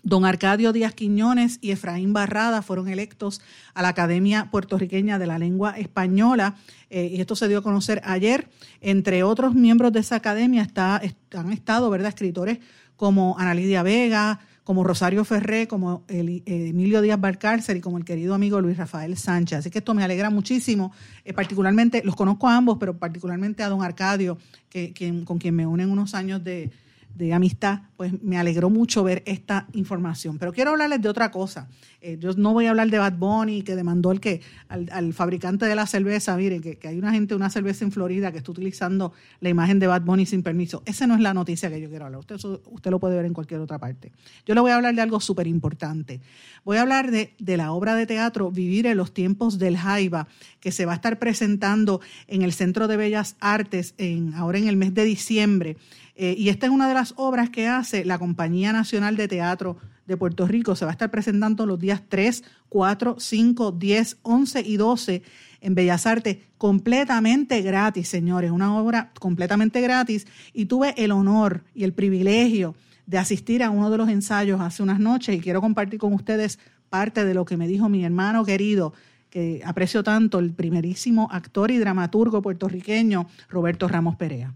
[0.03, 3.41] Don Arcadio Díaz Quiñones y Efraín Barrada fueron electos
[3.75, 6.57] a la Academia Puertorriqueña de la Lengua Española
[6.91, 8.49] eh, y esto se dio a conocer ayer.
[8.81, 11.01] Entre otros miembros de esa academia está,
[11.35, 12.09] han estado ¿verdad?
[12.09, 12.59] escritores
[12.97, 18.35] como Ana Lidia Vega, como Rosario Ferré, como Emilio Díaz Balcárcel y como el querido
[18.35, 19.59] amigo Luis Rafael Sánchez.
[19.59, 20.93] Así que esto me alegra muchísimo,
[21.25, 24.39] eh, particularmente, los conozco a ambos, pero particularmente a don Arcadio,
[24.69, 26.71] que, con quien me unen unos años de,
[27.15, 30.39] de amistad, pues me alegró mucho ver esta información.
[30.39, 31.69] Pero quiero hablarles de otra cosa.
[32.01, 35.67] Eh, yo no voy a hablar de Bad Bunny, que demandó el que, al, fabricante
[35.67, 39.13] de la cerveza, miren, que, hay una gente, una cerveza en Florida que está utilizando
[39.41, 40.83] la imagen de Bad Bunny sin permiso.
[40.87, 42.21] Esa no es la noticia que yo quiero hablar.
[42.21, 42.37] Usted,
[42.71, 44.13] usted lo puede ver en cualquier otra parte.
[44.47, 46.21] Yo le voy a hablar de algo súper importante.
[46.65, 50.29] Voy a hablar de, la obra de teatro Vivir en los tiempos del Jaiba,
[50.61, 54.69] que se va a estar presentando en el Centro de Bellas Artes en, ahora en
[54.69, 55.77] el mes de diciembre.
[56.15, 59.77] Eh, y esta es una de las obras que hace la Compañía Nacional de Teatro
[60.07, 60.77] de Puerto Rico.
[60.77, 65.23] Se va a estar presentando los días 3, 4, 5, 10, 11 y 12
[65.63, 70.29] en Bellas Artes, completamente gratis, señores, una obra completamente gratis.
[70.53, 74.83] Y tuve el honor y el privilegio de asistir a uno de los ensayos hace
[74.83, 78.45] unas noches y quiero compartir con ustedes parte de lo que me dijo mi hermano
[78.45, 78.93] querido,
[79.31, 84.53] que aprecio tanto, el primerísimo actor y dramaturgo puertorriqueño Roberto Ramos Perea.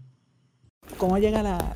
[0.97, 1.75] ¿Cómo llega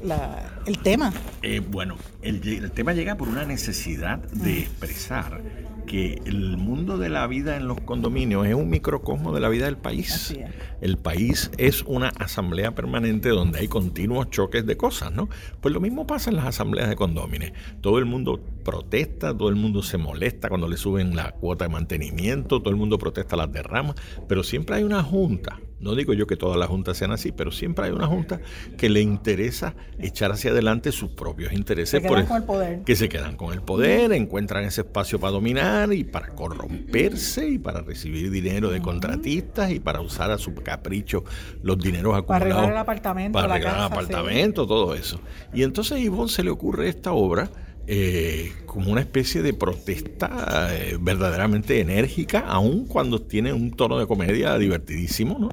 [0.65, 1.13] el tema?
[1.43, 4.57] Eh, bueno, el, tema llega por una necesidad de mm.
[4.57, 5.41] expresar
[5.85, 9.65] que el mundo de la vida en los condominios es un microcosmo de la vida
[9.65, 10.33] del país.
[10.79, 15.29] El país es una asamblea permanente donde hay continuos choques de cosas, ¿no?
[15.59, 17.51] Pues lo mismo pasa en las asambleas de condóminos.
[17.81, 21.69] Todo el mundo protesta, todo el mundo se molesta cuando le suben la cuota de
[21.69, 23.95] mantenimiento, todo el mundo protesta las derramas,
[24.27, 27.51] pero siempre hay una junta no digo yo que todas las juntas sean así, pero
[27.51, 28.39] siempre hay una junta
[28.77, 32.01] que le interesa echar hacia adelante sus propios intereses.
[32.01, 32.81] por con el poder.
[32.83, 37.57] Que se quedan con el poder, encuentran ese espacio para dominar y para corromperse y
[37.57, 41.23] para recibir dinero de contratistas y para usar a su capricho
[41.63, 42.27] los dineros acumulados.
[42.27, 45.19] Para arreglar el apartamento, para arreglar el apartamento, todo eso.
[45.53, 47.49] Y entonces a Ivonne se le ocurre esta obra
[47.87, 54.07] eh, como una especie de protesta eh, verdaderamente enérgica, aun cuando tiene un tono de
[54.07, 55.49] comedia divertidísimo, ¿no?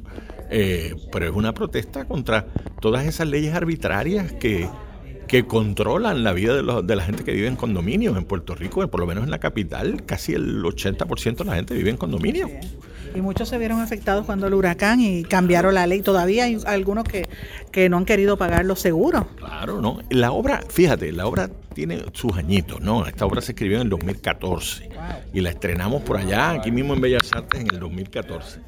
[0.51, 2.47] Eh, pero es una protesta contra
[2.81, 4.69] todas esas leyes arbitrarias que,
[5.27, 8.17] que controlan la vida de, de, la gente que vive en condominios.
[8.17, 11.75] En Puerto Rico, por lo menos en la capital, casi el 80% de la gente
[11.75, 12.51] vive en condominios.
[13.15, 16.03] Y muchos se vieron afectados cuando el huracán y cambiaron la ley.
[16.03, 17.29] Todavía hay algunos que,
[17.73, 19.25] que no han querido pagar los seguros.
[19.37, 20.01] Claro, ¿no?
[20.11, 23.07] La obra, fíjate, la obra tiene sus añitos, ¿no?
[23.07, 24.91] Esta obra se escribió en el 2014
[25.33, 28.61] y la estrenamos por allá, aquí mismo en Bellas Artes, en el 2014.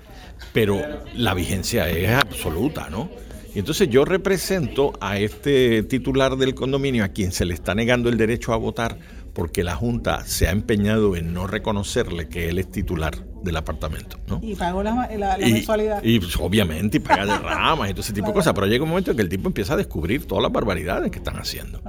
[0.53, 0.81] Pero
[1.15, 3.11] la vigencia es absoluta, ¿no?
[3.55, 8.09] Y entonces yo represento a este titular del condominio a quien se le está negando
[8.09, 8.97] el derecho a votar
[9.33, 14.19] porque la Junta se ha empeñado en no reconocerle que él es titular del apartamento.
[14.27, 14.41] ¿no?
[14.43, 16.03] Y pagó la, mensualidad.
[16.03, 18.53] Y pues, obviamente, y paga derramas y todo ese tipo de cosas.
[18.55, 21.19] Pero llega un momento en que el tipo empieza a descubrir todas las barbaridades que
[21.19, 21.81] están haciendo.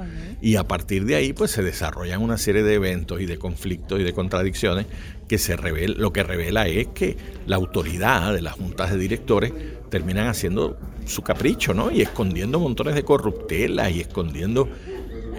[0.42, 4.00] Y a partir de ahí, pues se desarrollan una serie de eventos y de conflictos
[4.00, 4.86] y de contradicciones
[5.28, 9.54] que se revela, lo que revela es que la autoridad de las juntas de directores
[9.90, 11.92] terminan haciendo su capricho, ¿no?
[11.92, 14.68] Y escondiendo montones de corruptelas y escondiendo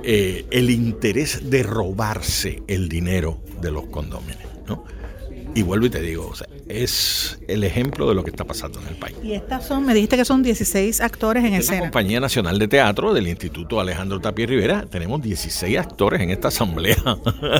[0.02, 4.42] eh, el interés de robarse el dinero de los condóminos.
[4.66, 4.84] ¿no?
[5.54, 6.32] Y vuelvo y te digo,
[6.68, 9.16] es el ejemplo de lo que está pasando en el país.
[9.22, 11.78] Y estas son, me dijiste que son 16 actores en escena.
[11.78, 14.86] la Compañía Nacional de Teatro del Instituto Alejandro Tapia Rivera.
[14.90, 16.96] Tenemos 16 actores en esta asamblea.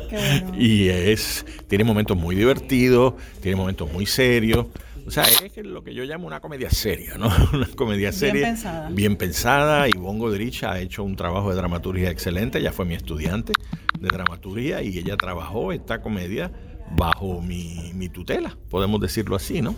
[0.59, 4.67] y es, tiene momentos muy divertidos, tiene momentos muy serios.
[5.07, 7.31] O sea, es lo que yo llamo una comedia seria, ¿no?
[7.53, 8.33] Una comedia seria.
[8.35, 8.91] Bien pensada.
[8.91, 9.89] Bien pensada.
[9.89, 12.59] Ivonne Godrich ha hecho un trabajo de dramaturgia excelente.
[12.59, 13.53] Ella fue mi estudiante
[13.99, 16.51] de dramaturgia y ella trabajó esta comedia
[16.97, 19.75] bajo mi, tutela, podemos decirlo así, ¿no?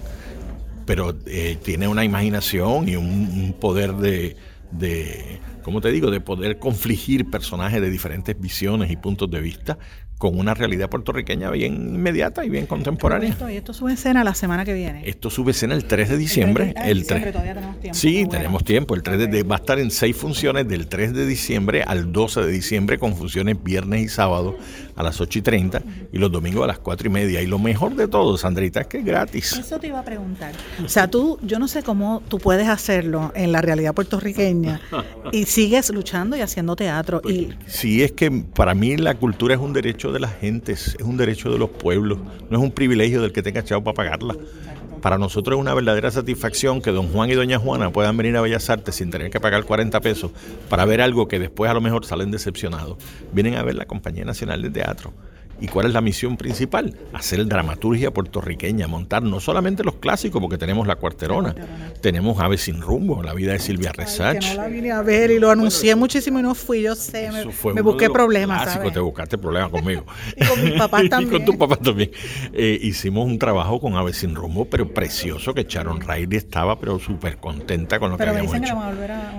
[0.86, 4.36] Pero eh, tiene una imaginación y un, poder de,
[4.72, 9.78] de, ¿cómo te digo?, de poder confligir personajes de diferentes visiones y puntos de vista
[10.24, 13.28] con una realidad puertorriqueña bien inmediata y bien contemporánea.
[13.28, 15.06] Esto, y esto sube escena la semana que viene.
[15.06, 16.74] Esto sube escena el 3 de diciembre.
[16.82, 17.98] El 3, todavía tenemos tiempo.
[17.98, 18.94] Sí, tenemos tiempo.
[18.94, 22.40] El 3 de, va a estar en seis funciones del 3 de diciembre al 12
[22.40, 24.56] de diciembre con funciones viernes y sábado
[24.96, 27.42] a las 8 y 30 y los domingos a las 4 y media.
[27.42, 29.52] Y lo mejor de todo, Sandrita, es que es gratis.
[29.52, 30.54] Eso te iba a preguntar.
[30.82, 34.80] O sea, tú, yo no sé cómo tú puedes hacerlo en la realidad puertorriqueña
[35.32, 37.20] y sigues luchando y haciendo teatro.
[37.28, 37.50] y...
[37.66, 41.18] Sí, es que para mí la cultura es un derecho de las gentes, es un
[41.18, 44.34] derecho de los pueblos, no es un privilegio del que tenga chavo para pagarla.
[45.02, 48.40] para nosotros es una verdadera satisfacción que don Juan y doña Juana puedan venir a
[48.40, 50.30] Bellas Artes sin tener que pagar 40 pesos
[50.70, 52.96] para ver algo que después a lo mejor salen decepcionados.
[53.32, 55.12] Vienen a ver la Compañía Nacional de Teatro.
[55.60, 56.96] ¿Y cuál es la misión principal?
[57.12, 61.54] Hacer dramaturgia puertorriqueña, montar no solamente los clásicos, porque tenemos La Cuarterona,
[62.00, 64.38] tenemos Ave sin rumbo, la vida de Silvia Resach.
[64.40, 67.30] Que no la vine a ver y lo anuncié muchísimo y no fui, yo sé,
[67.30, 68.62] me, busqué problemas.
[68.62, 70.04] Clásico, te buscaste problemas conmigo.
[70.36, 71.34] y con mi papá también.
[71.34, 72.10] y con tu papá también.
[72.52, 76.98] Eh, hicimos un trabajo con Ave sin rumbo, pero precioso, que Sharon Riley estaba pero
[76.98, 78.76] súper contenta con lo que habíamos hecho.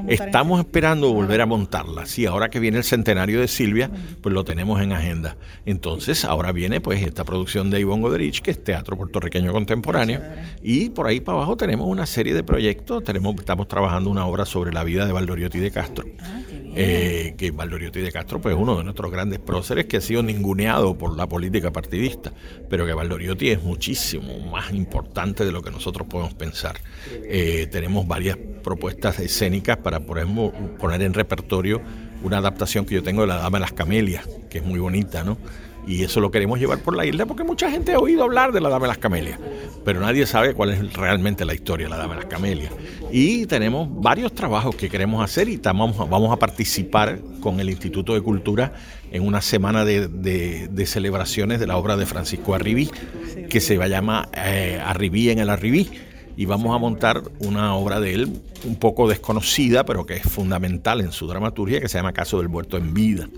[0.07, 2.05] Estamos esperando volver a montarla.
[2.05, 3.89] Sí, ahora que viene el centenario de Silvia,
[4.21, 5.37] pues lo tenemos en agenda.
[5.65, 10.21] Entonces, entonces ahora viene pues esta producción de Ivonne Goderich, que es teatro puertorriqueño contemporáneo,
[10.61, 14.45] y por ahí para abajo tenemos una serie de proyectos, tenemos, estamos trabajando una obra
[14.45, 16.05] sobre la vida de Valdoriotti de Castro.
[16.21, 16.41] Ah,
[16.77, 20.95] eh, que Valdoriotti de Castro pues uno de nuestros grandes próceres que ha sido ninguneado
[20.95, 22.31] por la política partidista,
[22.69, 26.75] pero que Valdoriotti es muchísimo más importante de lo que nosotros podemos pensar.
[27.23, 31.81] Eh, tenemos varias propuestas escénicas para poner en repertorio
[32.25, 35.23] una adaptación que yo tengo de La Dama de las Camelias, que es muy bonita,
[35.23, 35.37] ¿no?
[35.87, 38.59] Y eso lo queremos llevar por la isla porque mucha gente ha oído hablar de
[38.59, 39.39] la Dama de las Camelias,
[39.83, 42.71] pero nadie sabe cuál es realmente la historia de la Dama de las Camelias.
[43.11, 48.15] Y tenemos varios trabajos que queremos hacer y vamos, vamos a participar con el Instituto
[48.15, 48.73] de Cultura
[49.11, 52.89] en una semana de, celebraciones de la obra de Francisco Arribí,
[53.49, 55.91] que se va a llamar eh, Arribí en el Arribí
[56.37, 61.01] y vamos a montar una obra de él un poco desconocida, pero que es fundamental
[61.01, 63.29] en su dramaturgia, que se llama Caso del Muerto en Vida.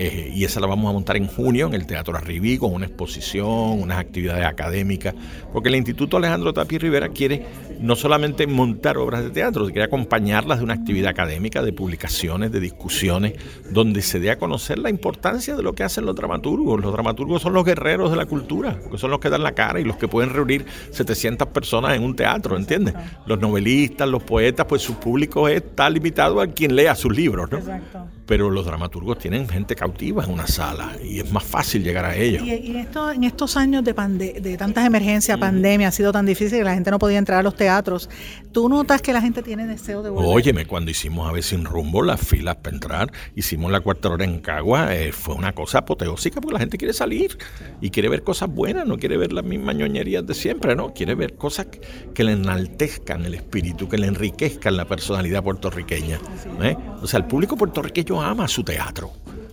[0.00, 2.86] Eh, y esa la vamos a montar en junio en el Teatro Arribí con una
[2.86, 5.12] exposición, unas actividades académicas,
[5.52, 7.44] porque el Instituto Alejandro Tapi Rivera quiere
[7.80, 12.60] no solamente montar obras de teatro, quiere acompañarlas de una actividad académica, de publicaciones, de
[12.60, 13.32] discusiones,
[13.72, 16.80] donde se dé a conocer la importancia de lo que hacen los dramaturgos.
[16.80, 19.80] Los dramaturgos son los guerreros de la cultura, porque son los que dan la cara
[19.80, 22.94] y los que pueden reunir 700 personas en un teatro, ¿entiendes?
[23.26, 27.58] Los novelistas, los poetas, pues su público está limitado a quien lea sus libros, ¿no?
[27.58, 32.04] Exacto pero los dramaturgos tienen gente cautiva en una sala y es más fácil llegar
[32.04, 32.42] a ellos.
[32.44, 36.64] Y, esto, en estos años de, de tantas emergencias, pandemia, ha sido tan difícil que
[36.64, 38.10] la gente no podía entrar a los teatros.
[38.52, 40.28] ¿Tú notas que la gente tiene deseo de volver?
[40.30, 44.24] Óyeme, cuando hicimos A veces sin rumbo, las filas para entrar, hicimos la cuarta hora
[44.26, 47.38] en Cagua, eh, fue una cosa apoteósica porque la gente quiere salir
[47.80, 50.92] y quiere ver cosas buenas, no quiere ver las mismas ñoñerías de siempre, ¿no?
[50.92, 51.68] Quiere ver cosas
[52.14, 56.20] que, le enaltezcan el espíritu, que le enriquezcan la personalidad puertorriqueña.
[56.60, 56.76] ¿eh?
[57.00, 59.12] O sea, el público puertorriqueño ama su teatro.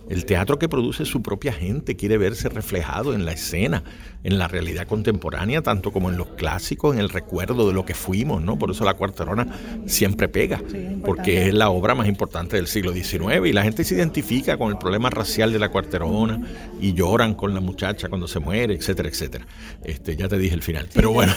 [0.10, 3.84] El teatro que produce su propia gente quiere verse reflejado en la escena,
[4.24, 7.94] en la realidad contemporánea, tanto como en los clásicos, en el recuerdo de lo que
[7.94, 8.58] fuimos, ¿no?
[8.58, 9.48] Por eso la cuarterona
[9.86, 10.62] siempre pega,
[11.04, 14.72] porque es la obra más importante del siglo XIX y la gente se identifica con
[14.72, 16.42] el problema racial de la cuarterona
[16.82, 19.46] y lloran con la muchacha cuando se muere, etcétera, etcétera.
[19.84, 21.34] Este, ya te dije el final, pero bueno.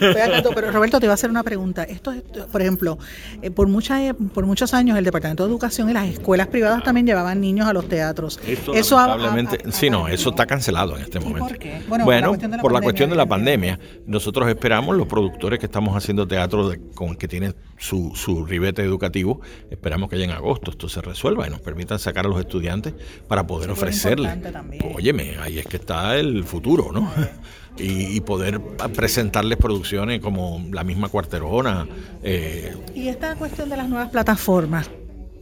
[0.00, 1.84] pero Roberto, te iba a hacer una pregunta.
[1.84, 2.14] Esto,
[2.50, 2.98] por ejemplo,
[3.42, 4.00] eh, por, mucha,
[4.34, 7.72] por muchos años el Departamento de Educación y las escuelas privadas también llevaban niños a
[7.72, 8.40] los teatros.
[8.74, 11.48] eso lamentablemente, sí, no, eso está cancelado en este momento.
[11.48, 11.75] ¿Por qué?
[11.88, 13.78] Bueno, por la cuestión de la pandemia.
[14.06, 19.40] Nosotros esperamos, los productores que estamos haciendo teatro con que tienen su, su ribete educativo,
[19.70, 22.94] esperamos que ya en agosto esto se resuelva y nos permitan sacar a los estudiantes
[23.28, 24.38] para poder ofrecerles.
[24.94, 27.10] óyeme, ahí es que está el futuro, ¿no?
[27.78, 28.60] y, poder
[28.94, 31.86] presentarles producciones como la misma cuarterona.
[32.22, 32.74] Eh.
[32.94, 34.90] Y esta cuestión de las nuevas plataformas,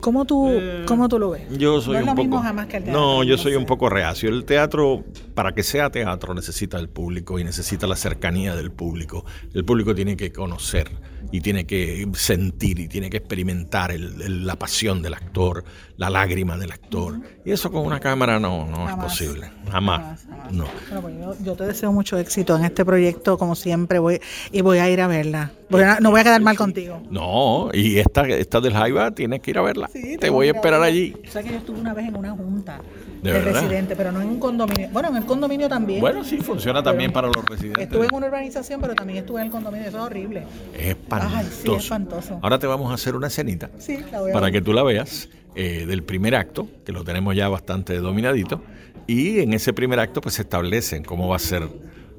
[0.00, 1.42] ¿Cómo tú, eh, ¿Cómo tú lo ves?
[1.56, 2.42] Yo soy un poco,
[2.86, 4.28] No, yo soy un poco reacio.
[4.28, 9.24] El teatro, para que sea teatro, necesita el público y necesita la cercanía del público.
[9.54, 10.90] El público tiene que conocer
[11.32, 15.64] y tiene que sentir y tiene que experimentar la pasión del actor,
[15.96, 17.20] la lágrima del actor.
[17.44, 19.50] Y eso con una cámara no, no es posible.
[19.70, 20.26] Jamás.
[20.50, 20.66] No.
[21.00, 24.20] Pues yo, te deseo mucho éxito en este proyecto, como siempre, voy
[24.52, 25.52] y voy a ir a verla.
[25.68, 27.02] No voy a quedar mal contigo.
[27.10, 29.90] No, y esta, esta del Jaiba tienes que ir a verla.
[30.18, 31.14] te voy a esperar allí.
[31.26, 32.80] O sea que yo estuve una vez en una junta
[33.22, 34.88] de, residentes, pero no en un condominio.
[34.90, 36.00] Bueno, en el condominio también.
[36.00, 37.84] Bueno, sí, funciona también para los residentes.
[37.84, 39.88] Estuve en una urbanización, pero también estuve en el condominio.
[39.88, 40.44] Eso es horrible.
[40.76, 41.76] Es espantoso.
[41.76, 42.38] espantoso.
[42.42, 44.82] Ahora te vamos a hacer una cenita sí, la voy a para que tú la
[44.82, 48.62] veas eh, del primer acto, que lo tenemos ya bastante dominadito.
[49.06, 51.68] Y en ese primer acto, pues se establecen cómo va a ser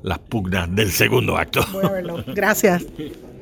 [0.03, 1.65] las pugnas del segundo acto.
[1.71, 2.23] Voy a verlo.
[2.27, 2.85] Gracias.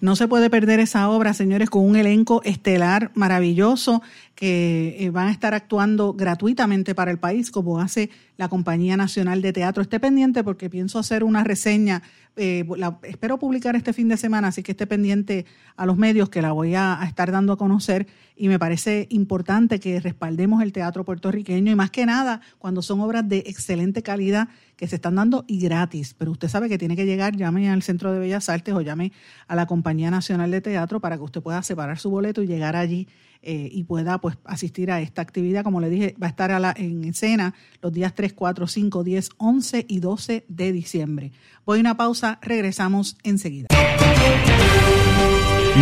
[0.00, 4.00] No se puede perder esa obra, señores, con un elenco estelar maravilloso
[4.36, 9.42] que eh, van a estar actuando gratuitamente para el país, como hace la Compañía Nacional
[9.42, 9.82] de Teatro.
[9.82, 12.04] Esté pendiente porque pienso hacer una reseña,
[12.36, 12.64] eh,
[13.02, 15.44] espero publicar este fin de semana, así que esté pendiente
[15.76, 19.80] a los medios que la voy a, estar dando a conocer y me parece importante
[19.80, 24.48] que respaldemos el teatro puertorriqueño y más que nada cuando son obras de excelente calidad
[24.78, 26.14] que se están dando y gratis.
[26.16, 29.12] Pero usted sabe que tiene que llegar, llame al Centro de Bellas Artes o llame
[29.48, 32.76] a la Compañía Nacional de Teatro para que usted pueda separar su boleto y llegar
[32.76, 33.08] allí
[33.42, 35.64] eh, y pueda pues asistir a esta actividad.
[35.64, 39.84] Como le dije, va a estar en escena los días 3, 4, 5, 10, 11
[39.88, 41.32] y 12 de diciembre.
[41.66, 43.66] Voy a una pausa, regresamos enseguida.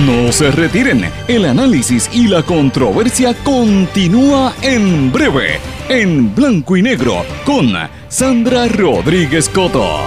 [0.04, 5.58] No se retiren, el análisis y la controversia continúa en breve,
[5.88, 7.72] en blanco y negro, con
[8.08, 10.00] Sandra Rodríguez Coto.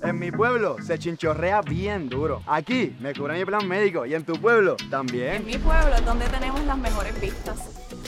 [0.00, 2.42] En mi pueblo se chinchorrea bien duro.
[2.46, 5.36] Aquí me cubre mi plan médico y en tu pueblo también.
[5.36, 7.81] En mi pueblo es donde tenemos las mejores vistas.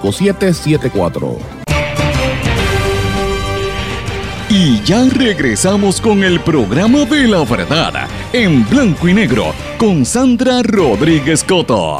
[0.00, 1.38] 5774
[4.50, 10.62] Y ya regresamos con el programa de la verdad en blanco y negro con Sandra
[10.62, 11.98] Rodríguez Coto.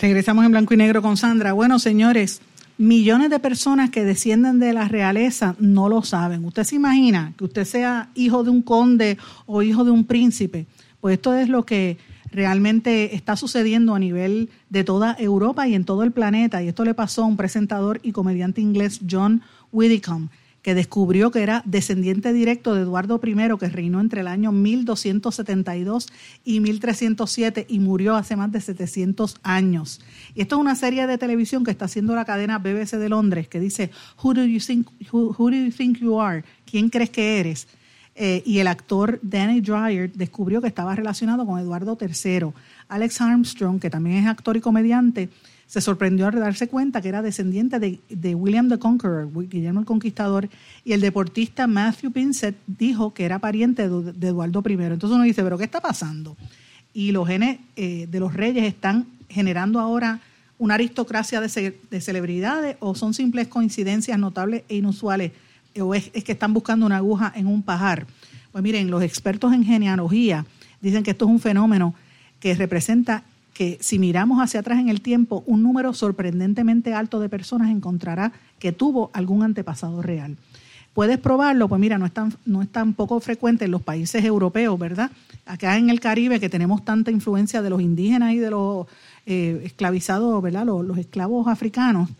[0.00, 1.54] Regresamos en blanco y negro con Sandra.
[1.54, 2.42] Bueno, señores,
[2.76, 6.44] millones de personas que descienden de la realeza no lo saben.
[6.44, 10.66] ¿Usted se imagina que usted sea hijo de un conde o hijo de un príncipe?
[11.00, 11.96] Pues esto es lo que
[12.34, 16.62] realmente está sucediendo a nivel de toda Europa y en todo el planeta.
[16.62, 20.30] Y esto le pasó a un presentador y comediante inglés, John Widdicombe,
[20.60, 26.08] que descubrió que era descendiente directo de Eduardo I, que reinó entre el año 1272
[26.42, 30.00] y 1307 y murió hace más de 700 años.
[30.34, 33.46] Y esto es una serie de televisión que está haciendo la cadena BBC de Londres,
[33.46, 33.90] que dice,
[34.22, 36.42] Who do you think, who do you, think you are?
[36.64, 37.68] ¿Quién crees que eres?
[38.16, 42.52] Eh, y el actor Danny Dreyer descubrió que estaba relacionado con Eduardo III.
[42.88, 45.30] Alex Armstrong, que también es actor y comediante,
[45.66, 50.48] se sorprendió al darse cuenta que era descendiente de, William the Conqueror, Guillermo el Conquistador,
[50.84, 54.72] y el deportista Matthew Pinsett dijo que era pariente de, Eduardo I.
[54.72, 56.36] Entonces uno dice, ¿pero qué está pasando?
[56.92, 60.20] Y los genes eh, de los reyes están generando ahora
[60.58, 65.32] una aristocracia de, de celebridades o son simples coincidencias notables e inusuales
[65.80, 68.06] o es, que están buscando una aguja en un pajar.
[68.52, 70.46] Pues miren, los expertos en genealogía
[70.80, 71.94] dicen que esto es un fenómeno
[72.40, 77.28] que representa que si miramos hacia atrás en el tiempo, un número sorprendentemente alto de
[77.28, 80.36] personas encontrará que tuvo algún antepasado real.
[80.94, 81.68] ¿Puedes probarlo?
[81.68, 85.10] Pues mira, no es tan, no es tan poco frecuente en los países europeos, ¿verdad?
[85.44, 88.86] Acá en el Caribe, que tenemos tanta influencia de los indígenas y de los
[89.26, 90.64] eh, esclavizados, ¿verdad?
[90.64, 92.10] Los, los, esclavos africanos,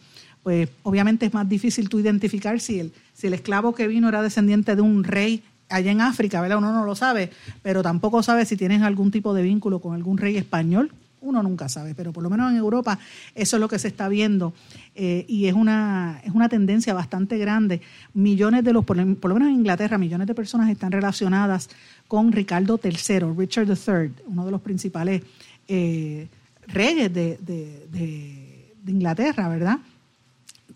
[0.45, 4.23] pues obviamente es más difícil tú identificar si el, si el esclavo que vino era
[4.23, 6.59] descendiente de un rey allá en África, ¿verdad?
[6.59, 7.31] Uno no lo sabe,
[7.63, 10.93] pero tampoco sabe si tienen algún tipo de vínculo con algún rey español.
[11.23, 12.99] Uno nunca sabe, pero por lo menos en Europa
[13.35, 14.53] eso es lo que se está viendo
[14.95, 17.81] eh, y es una, es una tendencia bastante grande.
[18.13, 21.71] Millones de los, por, lo menos en Inglaterra, millones de personas están relacionadas
[22.07, 25.23] con Ricardo III, Richard III, uno de los principales
[25.67, 26.29] eh,
[26.67, 29.79] reyes de, de Inglaterra, ¿verdad?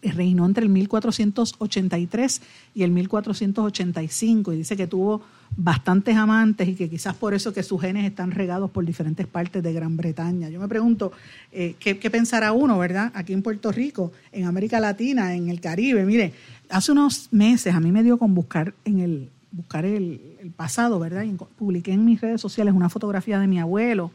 [0.03, 2.43] Reinó entre el 1483
[2.75, 5.23] y el 1485 y dice que tuvo
[5.57, 9.63] bastantes amantes y que quizás por eso que sus genes están regados por diferentes partes
[9.63, 10.49] de Gran Bretaña.
[10.49, 11.13] Yo me pregunto,
[11.53, 13.11] eh, ¿qué, pensará uno, verdad?
[13.15, 16.33] Aquí en Puerto Rico, en América Latina, en el Caribe, mire,
[16.69, 20.21] hace unos meses a mí me dio con buscar en el buscar el,
[20.57, 21.25] pasado, ¿verdad?
[21.25, 24.11] Y publiqué en mis redes sociales una fotografía de mi abuelo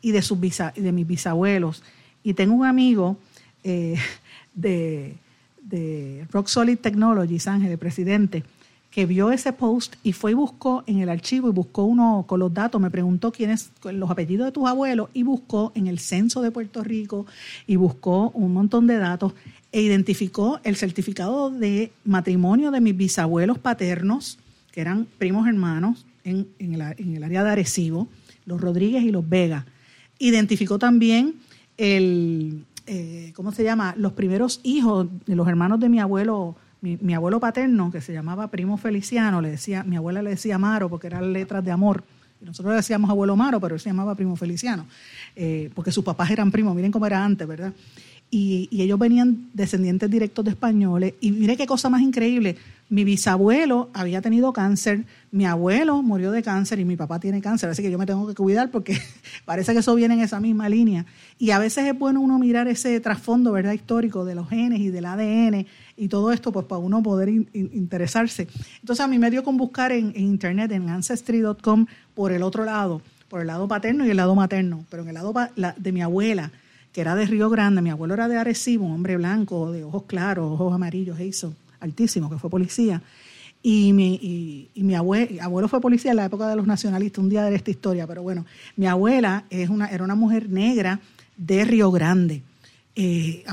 [0.00, 1.82] y de, sus de mis bisabuelos.
[2.22, 3.18] Y tengo un amigo
[3.64, 3.96] eh,
[4.60, 5.14] de,
[5.62, 8.44] de Rock Solid Technologies, Ángel, el presidente,
[8.90, 12.40] que vio ese post y fue y buscó en el archivo y buscó uno con
[12.40, 16.40] los datos, me preguntó quiénes, los apellidos de tus abuelos y buscó en el censo
[16.40, 17.26] de Puerto Rico
[17.66, 19.34] y buscó un montón de datos
[19.72, 24.38] e identificó el certificado de matrimonio de mis bisabuelos paternos,
[24.72, 28.08] que eran primos hermanos en, el, en el área de Arecibo,
[28.46, 29.66] los Rodríguez y los Vega.
[30.18, 31.34] Identificó también
[31.76, 33.94] el, eh, ¿cómo se llama?
[33.98, 38.48] Los primeros hijos de los hermanos de mi abuelo, mi, abuelo paterno, que se llamaba
[38.48, 42.02] Primo Feliciano, le decía, mi abuela le decía Maro porque eran letras de amor.
[42.40, 44.86] Y nosotros le decíamos abuelo Maro, pero él se llamaba Primo Feliciano,
[45.36, 47.74] eh, porque sus papás eran primos, miren cómo era antes, ¿verdad?
[48.30, 51.14] Y, y ellos venían descendientes directos de españoles.
[51.20, 52.56] Y mire qué cosa más increíble.
[52.88, 57.68] Mi bisabuelo había tenido cáncer, mi abuelo murió de cáncer y mi papá tiene cáncer,
[57.68, 58.98] así que yo me tengo que cuidar porque
[59.44, 61.04] parece que eso viene en esa misma línea.
[61.38, 64.88] Y a veces es bueno uno mirar ese trasfondo, ¿verdad?, histórico de los genes y
[64.90, 65.66] del ADN
[65.96, 68.48] y todo esto, pues para uno poder in- in- interesarse.
[68.80, 72.64] Entonces a mí me dio con buscar en, en internet, en ancestry.com, por el otro
[72.64, 75.92] lado, por el lado paterno y el lado materno, pero en el lado la- de
[75.92, 76.50] mi abuela,
[76.92, 80.04] que era de Río Grande, mi abuelo era de Arecibo, un hombre blanco, de ojos
[80.06, 83.02] claros, ojos amarillos, eso, altísimo, que fue policía.
[83.62, 87.28] Y mi, y, mi abue- abuelo fue policía en la época de los nacionalistas, un
[87.28, 88.46] día de esta historia, pero bueno,
[88.76, 91.00] mi abuela es una, era una mujer negra
[91.36, 92.42] de Río Grande.
[92.94, 93.44] Eh,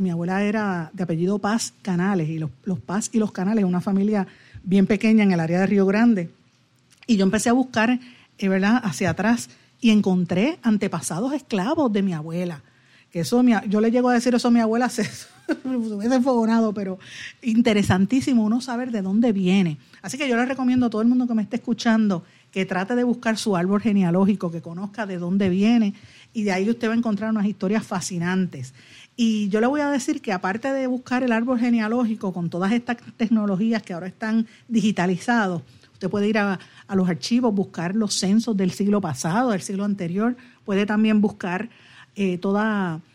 [0.00, 3.80] mi abuela era de apellido Paz Canales, y los, los Paz y los Canales, una
[3.80, 4.26] familia
[4.64, 6.30] bien pequeña en el área de Río Grande.
[7.06, 8.00] Y yo empecé a buscar,
[8.38, 9.50] eh, ¿verdad?, hacia atrás
[9.80, 12.62] y encontré antepasados esclavos de mi abuela.
[13.10, 14.90] Que eso, yo le llego a decir eso a mi abuela,
[15.64, 16.98] hubiese enfogonado, pero
[17.42, 19.78] interesantísimo uno saber de dónde viene.
[20.02, 22.94] Así que yo le recomiendo a todo el mundo que me esté escuchando que trate
[22.94, 25.94] de buscar su árbol genealógico, que conozca de dónde viene
[26.34, 28.74] y de ahí usted va a encontrar unas historias fascinantes.
[29.16, 32.72] Y yo le voy a decir que aparte de buscar el árbol genealógico con todas
[32.72, 35.62] estas tecnologías que ahora están digitalizados,
[36.02, 39.84] Usted puede ir a, a los archivos, buscar los censos del siglo pasado, del siglo
[39.84, 40.36] anterior.
[40.64, 41.70] Puede también buscar
[42.16, 42.38] eh,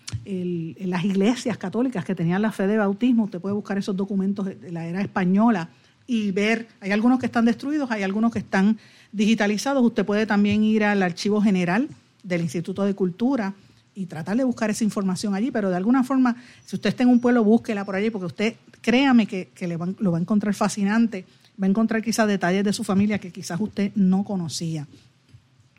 [0.08, 3.26] todas las iglesias católicas que tenían la fe de bautismo.
[3.26, 5.70] Usted puede buscar esos documentos de la era española
[6.06, 8.78] y ver, hay algunos que están destruidos, hay algunos que están
[9.12, 9.84] digitalizados.
[9.84, 11.90] Usted puede también ir al archivo general
[12.24, 13.54] del Instituto de Cultura
[13.96, 16.36] y tratar de buscar esa información allí, pero de alguna forma,
[16.66, 19.76] si usted está en un pueblo, búsquela por allí, porque usted, créame que, que le
[19.76, 21.26] va- lo va a encontrar fascinante,
[21.62, 24.88] va a encontrar quizás detalles de su familia que quizás usted no conocía.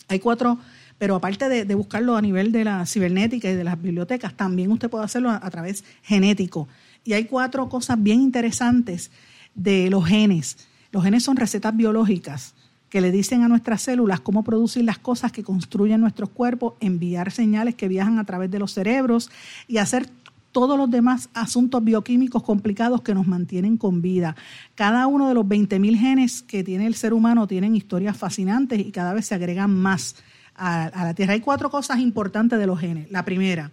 [0.08, 0.58] Hay cuatro,
[0.98, 4.90] pero aparte de, buscarlo a nivel de la cibernética y de las bibliotecas, también usted
[4.90, 6.68] puede hacerlo a, a través genético.
[7.04, 9.10] Y hay cuatro cosas bien interesantes
[9.54, 10.68] de los genes.
[10.90, 12.54] Los genes son recetas biológicas
[12.90, 17.30] que le dicen a nuestras células cómo producir las cosas que construyen nuestros cuerpos, enviar
[17.30, 19.30] señales que viajan a través de los cerebros
[19.66, 20.08] y hacer
[20.52, 24.34] todos los demás asuntos bioquímicos complicados que nos mantienen con vida.
[24.74, 28.90] Cada uno de los 20.000 genes que tiene el ser humano tienen historias fascinantes y
[28.90, 30.16] cada vez se agregan más
[30.58, 31.32] a, la Tierra.
[31.32, 33.10] Hay cuatro cosas importantes de los genes.
[33.10, 33.70] La primera,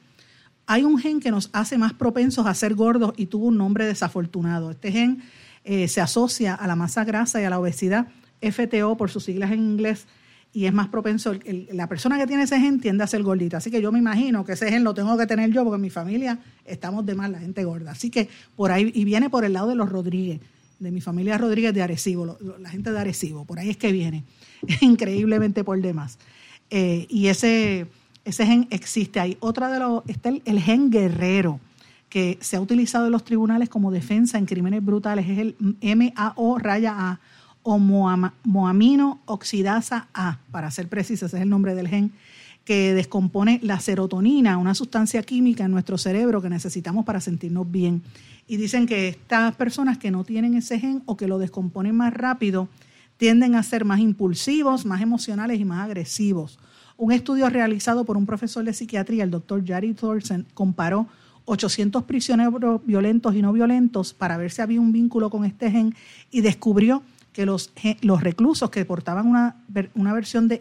[0.67, 3.85] hay un gen que nos hace más propensos a ser gordos y tuvo un nombre
[3.85, 4.71] desafortunado.
[4.71, 5.23] Este gen
[5.63, 8.07] eh, se asocia a la masa grasa y a la obesidad,
[8.41, 10.07] FTO por sus siglas en inglés,
[10.55, 11.33] y es más propenso,
[11.73, 13.57] la persona que tiene ese gen tiende a ser gordita.
[13.57, 15.81] Así que yo me imagino que ese gen lo tengo que tener yo porque en
[15.81, 17.91] mi familia estamos de más la gente gorda.
[17.91, 20.39] Así que por ahí, y viene por el lado de los Rodríguez,
[20.79, 24.23] de mi familia Rodríguez de Arecibo, la gente de Arecibo, por ahí es que viene,
[24.79, 26.17] increíblemente por demás.
[26.69, 27.87] Eh, y ese,
[28.23, 29.37] ese gen existe ahí.
[29.39, 31.59] Otra de los, está el, gen guerrero,
[32.09, 36.57] que se ha utilizado en los tribunales como defensa en crímenes brutales, es el MAO
[36.57, 37.19] raya A
[37.67, 42.11] o moamino oxidasa A, para ser preciso, ese es el nombre del gen,
[42.63, 48.03] que descompone la serotonina, una sustancia química en nuestro cerebro que necesitamos para sentirnos bien.
[48.47, 52.13] Y dicen que estas personas que no tienen ese gen o que lo descomponen más
[52.13, 52.69] rápido,
[53.17, 56.59] tienden a ser más impulsivos, más emocionales y más agresivos.
[56.97, 61.07] Un estudio realizado por un profesor de psiquiatría, el doctor Jari Thorsen, comparó
[61.45, 65.93] 800 prisioneros violentos y no violentos para ver si había un vínculo con este gen
[66.31, 67.03] y descubrió
[67.33, 69.57] que los, los reclusos que portaban una,
[69.93, 70.59] una versión de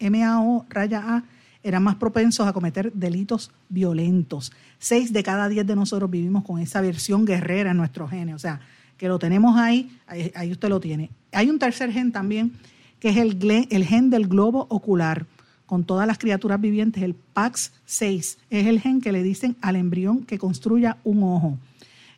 [0.00, 1.24] MAO raya A
[1.64, 4.52] eran más propensos a cometer delitos violentos.
[4.78, 8.34] Seis de cada diez de nosotros vivimos con esa versión guerrera en nuestros genes.
[8.34, 8.60] O sea,
[8.96, 11.10] que lo tenemos ahí, ahí, ahí usted lo tiene.
[11.32, 12.52] Hay un tercer gen también,
[13.00, 15.26] que es el, el gen del globo ocular,
[15.66, 18.36] con todas las criaturas vivientes, el PAX6.
[18.50, 21.58] Es el gen que le dicen al embrión que construya un ojo.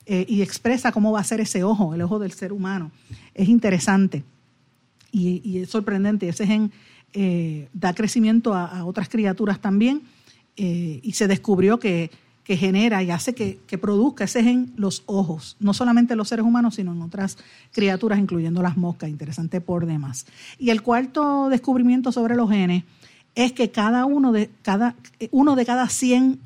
[0.07, 2.91] eh, y expresa cómo va a ser ese ojo, el ojo del ser humano.
[3.33, 4.25] Es interesante
[5.13, 6.29] y, es sorprendente.
[6.29, 6.73] Ese gen
[7.13, 10.03] eh, da crecimiento a, otras criaturas también
[10.57, 12.11] eh, y se descubrió que,
[12.47, 16.45] genera y hace que, que, produzca ese gen los ojos, no solamente en los seres
[16.45, 17.39] humanos, sino en otras
[17.73, 20.27] criaturas, incluyendo las moscas, interesante por demás.
[20.59, 22.85] Y el cuarto descubrimiento sobre los genes
[23.35, 24.95] es que cada uno de cada,
[25.31, 26.39] uno de cada 100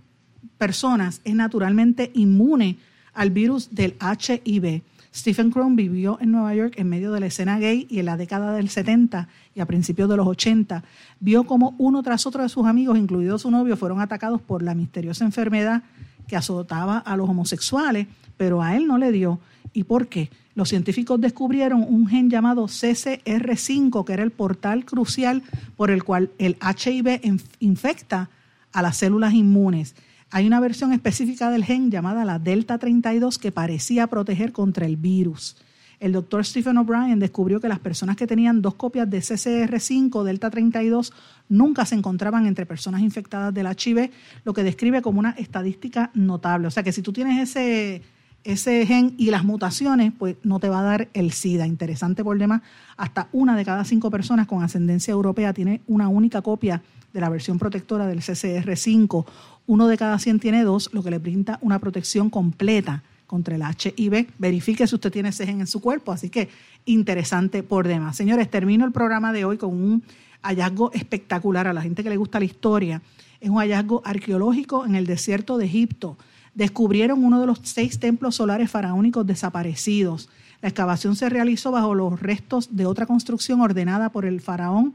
[0.57, 2.79] personas es naturalmente inmune
[3.13, 4.83] al virus del HIV.
[5.15, 8.17] Stephen Crone vivió en Nueva York en medio de la escena gay y en la
[8.17, 10.85] década del 70 y a principios de los 80
[11.21, 14.75] vio como uno tras otro de sus amigos, incluido su novio, fueron atacados por la
[14.75, 15.83] misteriosa enfermedad
[16.27, 18.07] que azotaba a los homosexuales,
[18.37, 19.41] pero a él no le dio.
[19.73, 20.31] ¿Y por qué?
[20.55, 25.43] Los científicos descubrieron un gen llamado CCR5, que era el portal crucial
[25.77, 27.21] por el cual el HIV
[27.61, 28.29] infecta
[28.73, 29.95] a las células inmunes.
[30.31, 34.99] Hay una versión específica del gen llamada la Delta 32 que parecía proteger contra el
[34.99, 35.57] virus.
[36.01, 40.51] El doctor Stephen O'Brien descubrió que las personas que tenían dos copias de CCR5 Delta
[40.51, 41.13] 32
[41.49, 44.11] nunca se encontraban entre personas infectadas del HIV,
[44.45, 46.69] lo que describe como una estadística notable.
[46.69, 48.03] O sea que si tú tienes ese,
[48.45, 51.67] ese gen y las mutaciones, pues no te va a dar el SIDA.
[51.67, 52.61] Interesante por demás,
[52.99, 57.31] hasta una de cada cinco personas con ascendencia europea tiene una única copia de la
[57.31, 59.25] versión protectora del CCR5
[59.69, 63.63] uno de cada 100 tiene dos, lo que le brinda una protección completa contra el
[63.63, 64.29] HIV.
[64.39, 66.49] Verifique si usted tiene ese en su cuerpo, así que
[66.87, 68.17] interesante por demás.
[68.17, 70.03] Señores, termino el programa de hoy con un
[70.41, 73.03] hallazgo espectacular a la gente que le gusta la historia.
[73.43, 76.17] Es un hallazgo arqueológico en el desierto de Egipto.
[76.55, 80.31] Descubrieron uno de los seis templos solares faraónicos desaparecidos.
[80.63, 84.95] La excavación se realizó bajo los restos de otra construcción ordenada por el faraón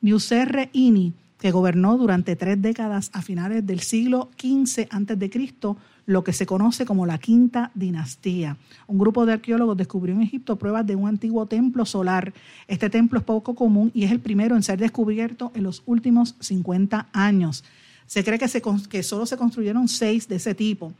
[0.00, 5.76] Niuserre Ini que gobernó durante tres décadas a finales del siglo XV a.C.,
[6.06, 8.56] lo que se conoce como la Quinta Dinastía.
[8.86, 12.32] Un grupo de arqueólogos descubrió en Egipto pruebas de un antiguo templo solar.
[12.68, 16.36] Este templo es poco común y es el primero en ser descubierto en los últimos
[16.40, 17.64] 50 años.
[18.06, 18.62] Se cree que, se,
[19.02, 20.92] solo se construyeron seis de ese tipo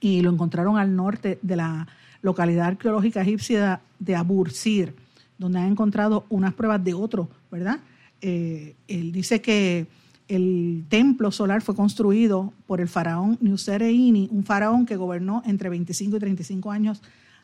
[0.00, 1.86] y lo encontraron al norte de la
[2.22, 4.94] localidad arqueológica egipcia de Abursir,
[5.36, 7.80] donde han encontrado unas pruebas de otro, ¿verdad?
[8.20, 9.86] Eh, él dice que
[10.28, 16.16] el templo solar fue construido por el faraón Ini, un faraón que gobernó entre 25
[16.16, 17.02] y 35 años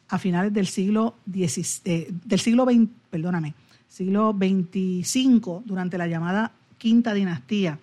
[0.09, 3.55] a finales del siglo eh, del siglo XX, perdóname,
[3.89, 7.79] siglo 25 durante la llamada Quinta Dinastía.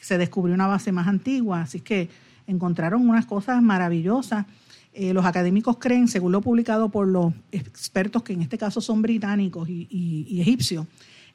[0.00, 2.08] Se descubrió una base más antigua, así que
[2.46, 4.46] encontraron unas cosas maravillosas.
[4.94, 9.02] Eh, los académicos creen, según lo publicado por los expertos, que en este caso son
[9.02, 10.86] británicos y egipcios,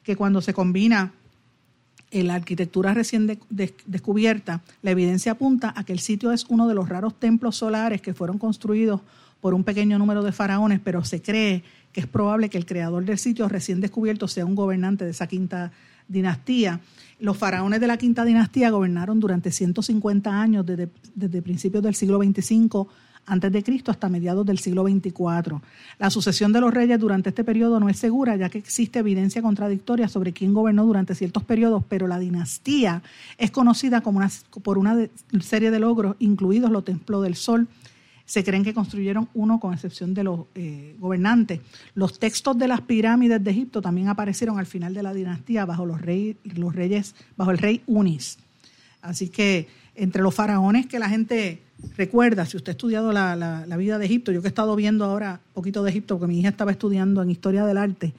[0.04, 1.12] que cuando se combina
[2.12, 3.38] la arquitectura recién
[3.86, 8.00] descubierta, la evidencia apunta a que el sitio es uno de los raros templos solares
[8.00, 9.00] que fueron construidos
[9.40, 13.04] por un pequeño número de faraones, pero se cree que es probable que el creador
[13.04, 15.72] del sitio recién descubierto sea un gobernante de esa quinta
[16.06, 16.80] dinastía.
[17.18, 22.22] Los faraones de la quinta dinastía gobernaron durante 150 años, desde, desde principios del siglo
[22.22, 22.86] XXV
[23.26, 25.60] antes de Cristo hasta mediados del siglo XXIV.
[25.98, 29.42] La sucesión de los reyes durante este periodo no es segura, ya que existe evidencia
[29.42, 33.02] contradictoria sobre quién gobernó durante ciertos periodos, pero la dinastía
[33.38, 34.30] es conocida como una,
[34.62, 34.96] por una
[35.40, 37.68] serie de logros, incluidos los templos del sol.
[38.26, 41.60] Se creen que construyeron uno con excepción de los eh, gobernantes.
[41.94, 45.84] Los textos de las pirámides de Egipto también aparecieron al final de la dinastía bajo
[45.84, 48.38] los, los reyes, bajo el rey Unis.
[49.04, 51.60] Así que entre los faraones que la gente
[51.96, 55.40] recuerda, si usted ha estudiado la, vida de Egipto, yo que he estado viendo ahora
[55.52, 58.14] poquito de Egipto, porque mi hija estaba estudiando en historia del arte,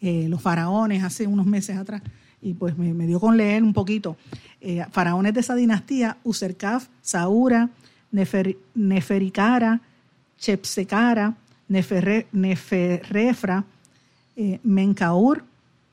[0.00, 2.00] eh, los faraones hace unos meses atrás,
[2.40, 4.16] y pues me, dio con leer un poquito.
[4.62, 7.68] Eh, faraones de esa dinastía, Userkaf, Saura,
[8.10, 9.82] Nefer, Neferikara,
[10.38, 11.36] Chepsekara,
[12.32, 13.64] Neferrefra,
[14.36, 15.44] eh, Menkaur,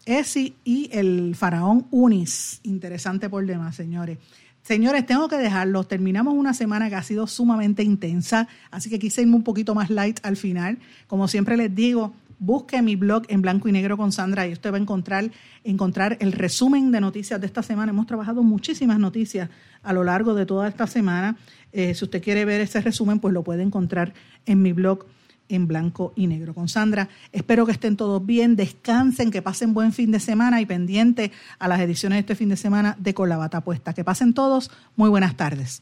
[0.07, 2.61] Esi y el faraón Unis.
[2.63, 4.17] Interesante por demás, señores.
[4.63, 5.83] Señores, tengo que dejarlo.
[5.83, 9.89] Terminamos una semana que ha sido sumamente intensa, así que quise irme un poquito más
[9.89, 10.79] light al final.
[11.07, 14.71] Como siempre les digo, busque mi blog en blanco y negro con Sandra y usted
[14.71, 15.29] va a encontrar,
[15.63, 17.91] encontrar el resumen de noticias de esta semana.
[17.91, 19.49] Hemos trabajado muchísimas noticias
[19.83, 21.37] a lo largo de toda esta semana.
[21.71, 24.13] Eh, si usted quiere ver ese resumen, pues lo puede encontrar
[24.45, 25.05] en mi blog
[25.49, 27.09] en blanco y negro con Sandra.
[27.31, 31.67] Espero que estén todos bien, descansen, que pasen buen fin de semana y pendiente a
[31.67, 33.93] las ediciones de este fin de semana de Con la Bata Puesta.
[33.93, 35.81] Que pasen todos, muy buenas tardes.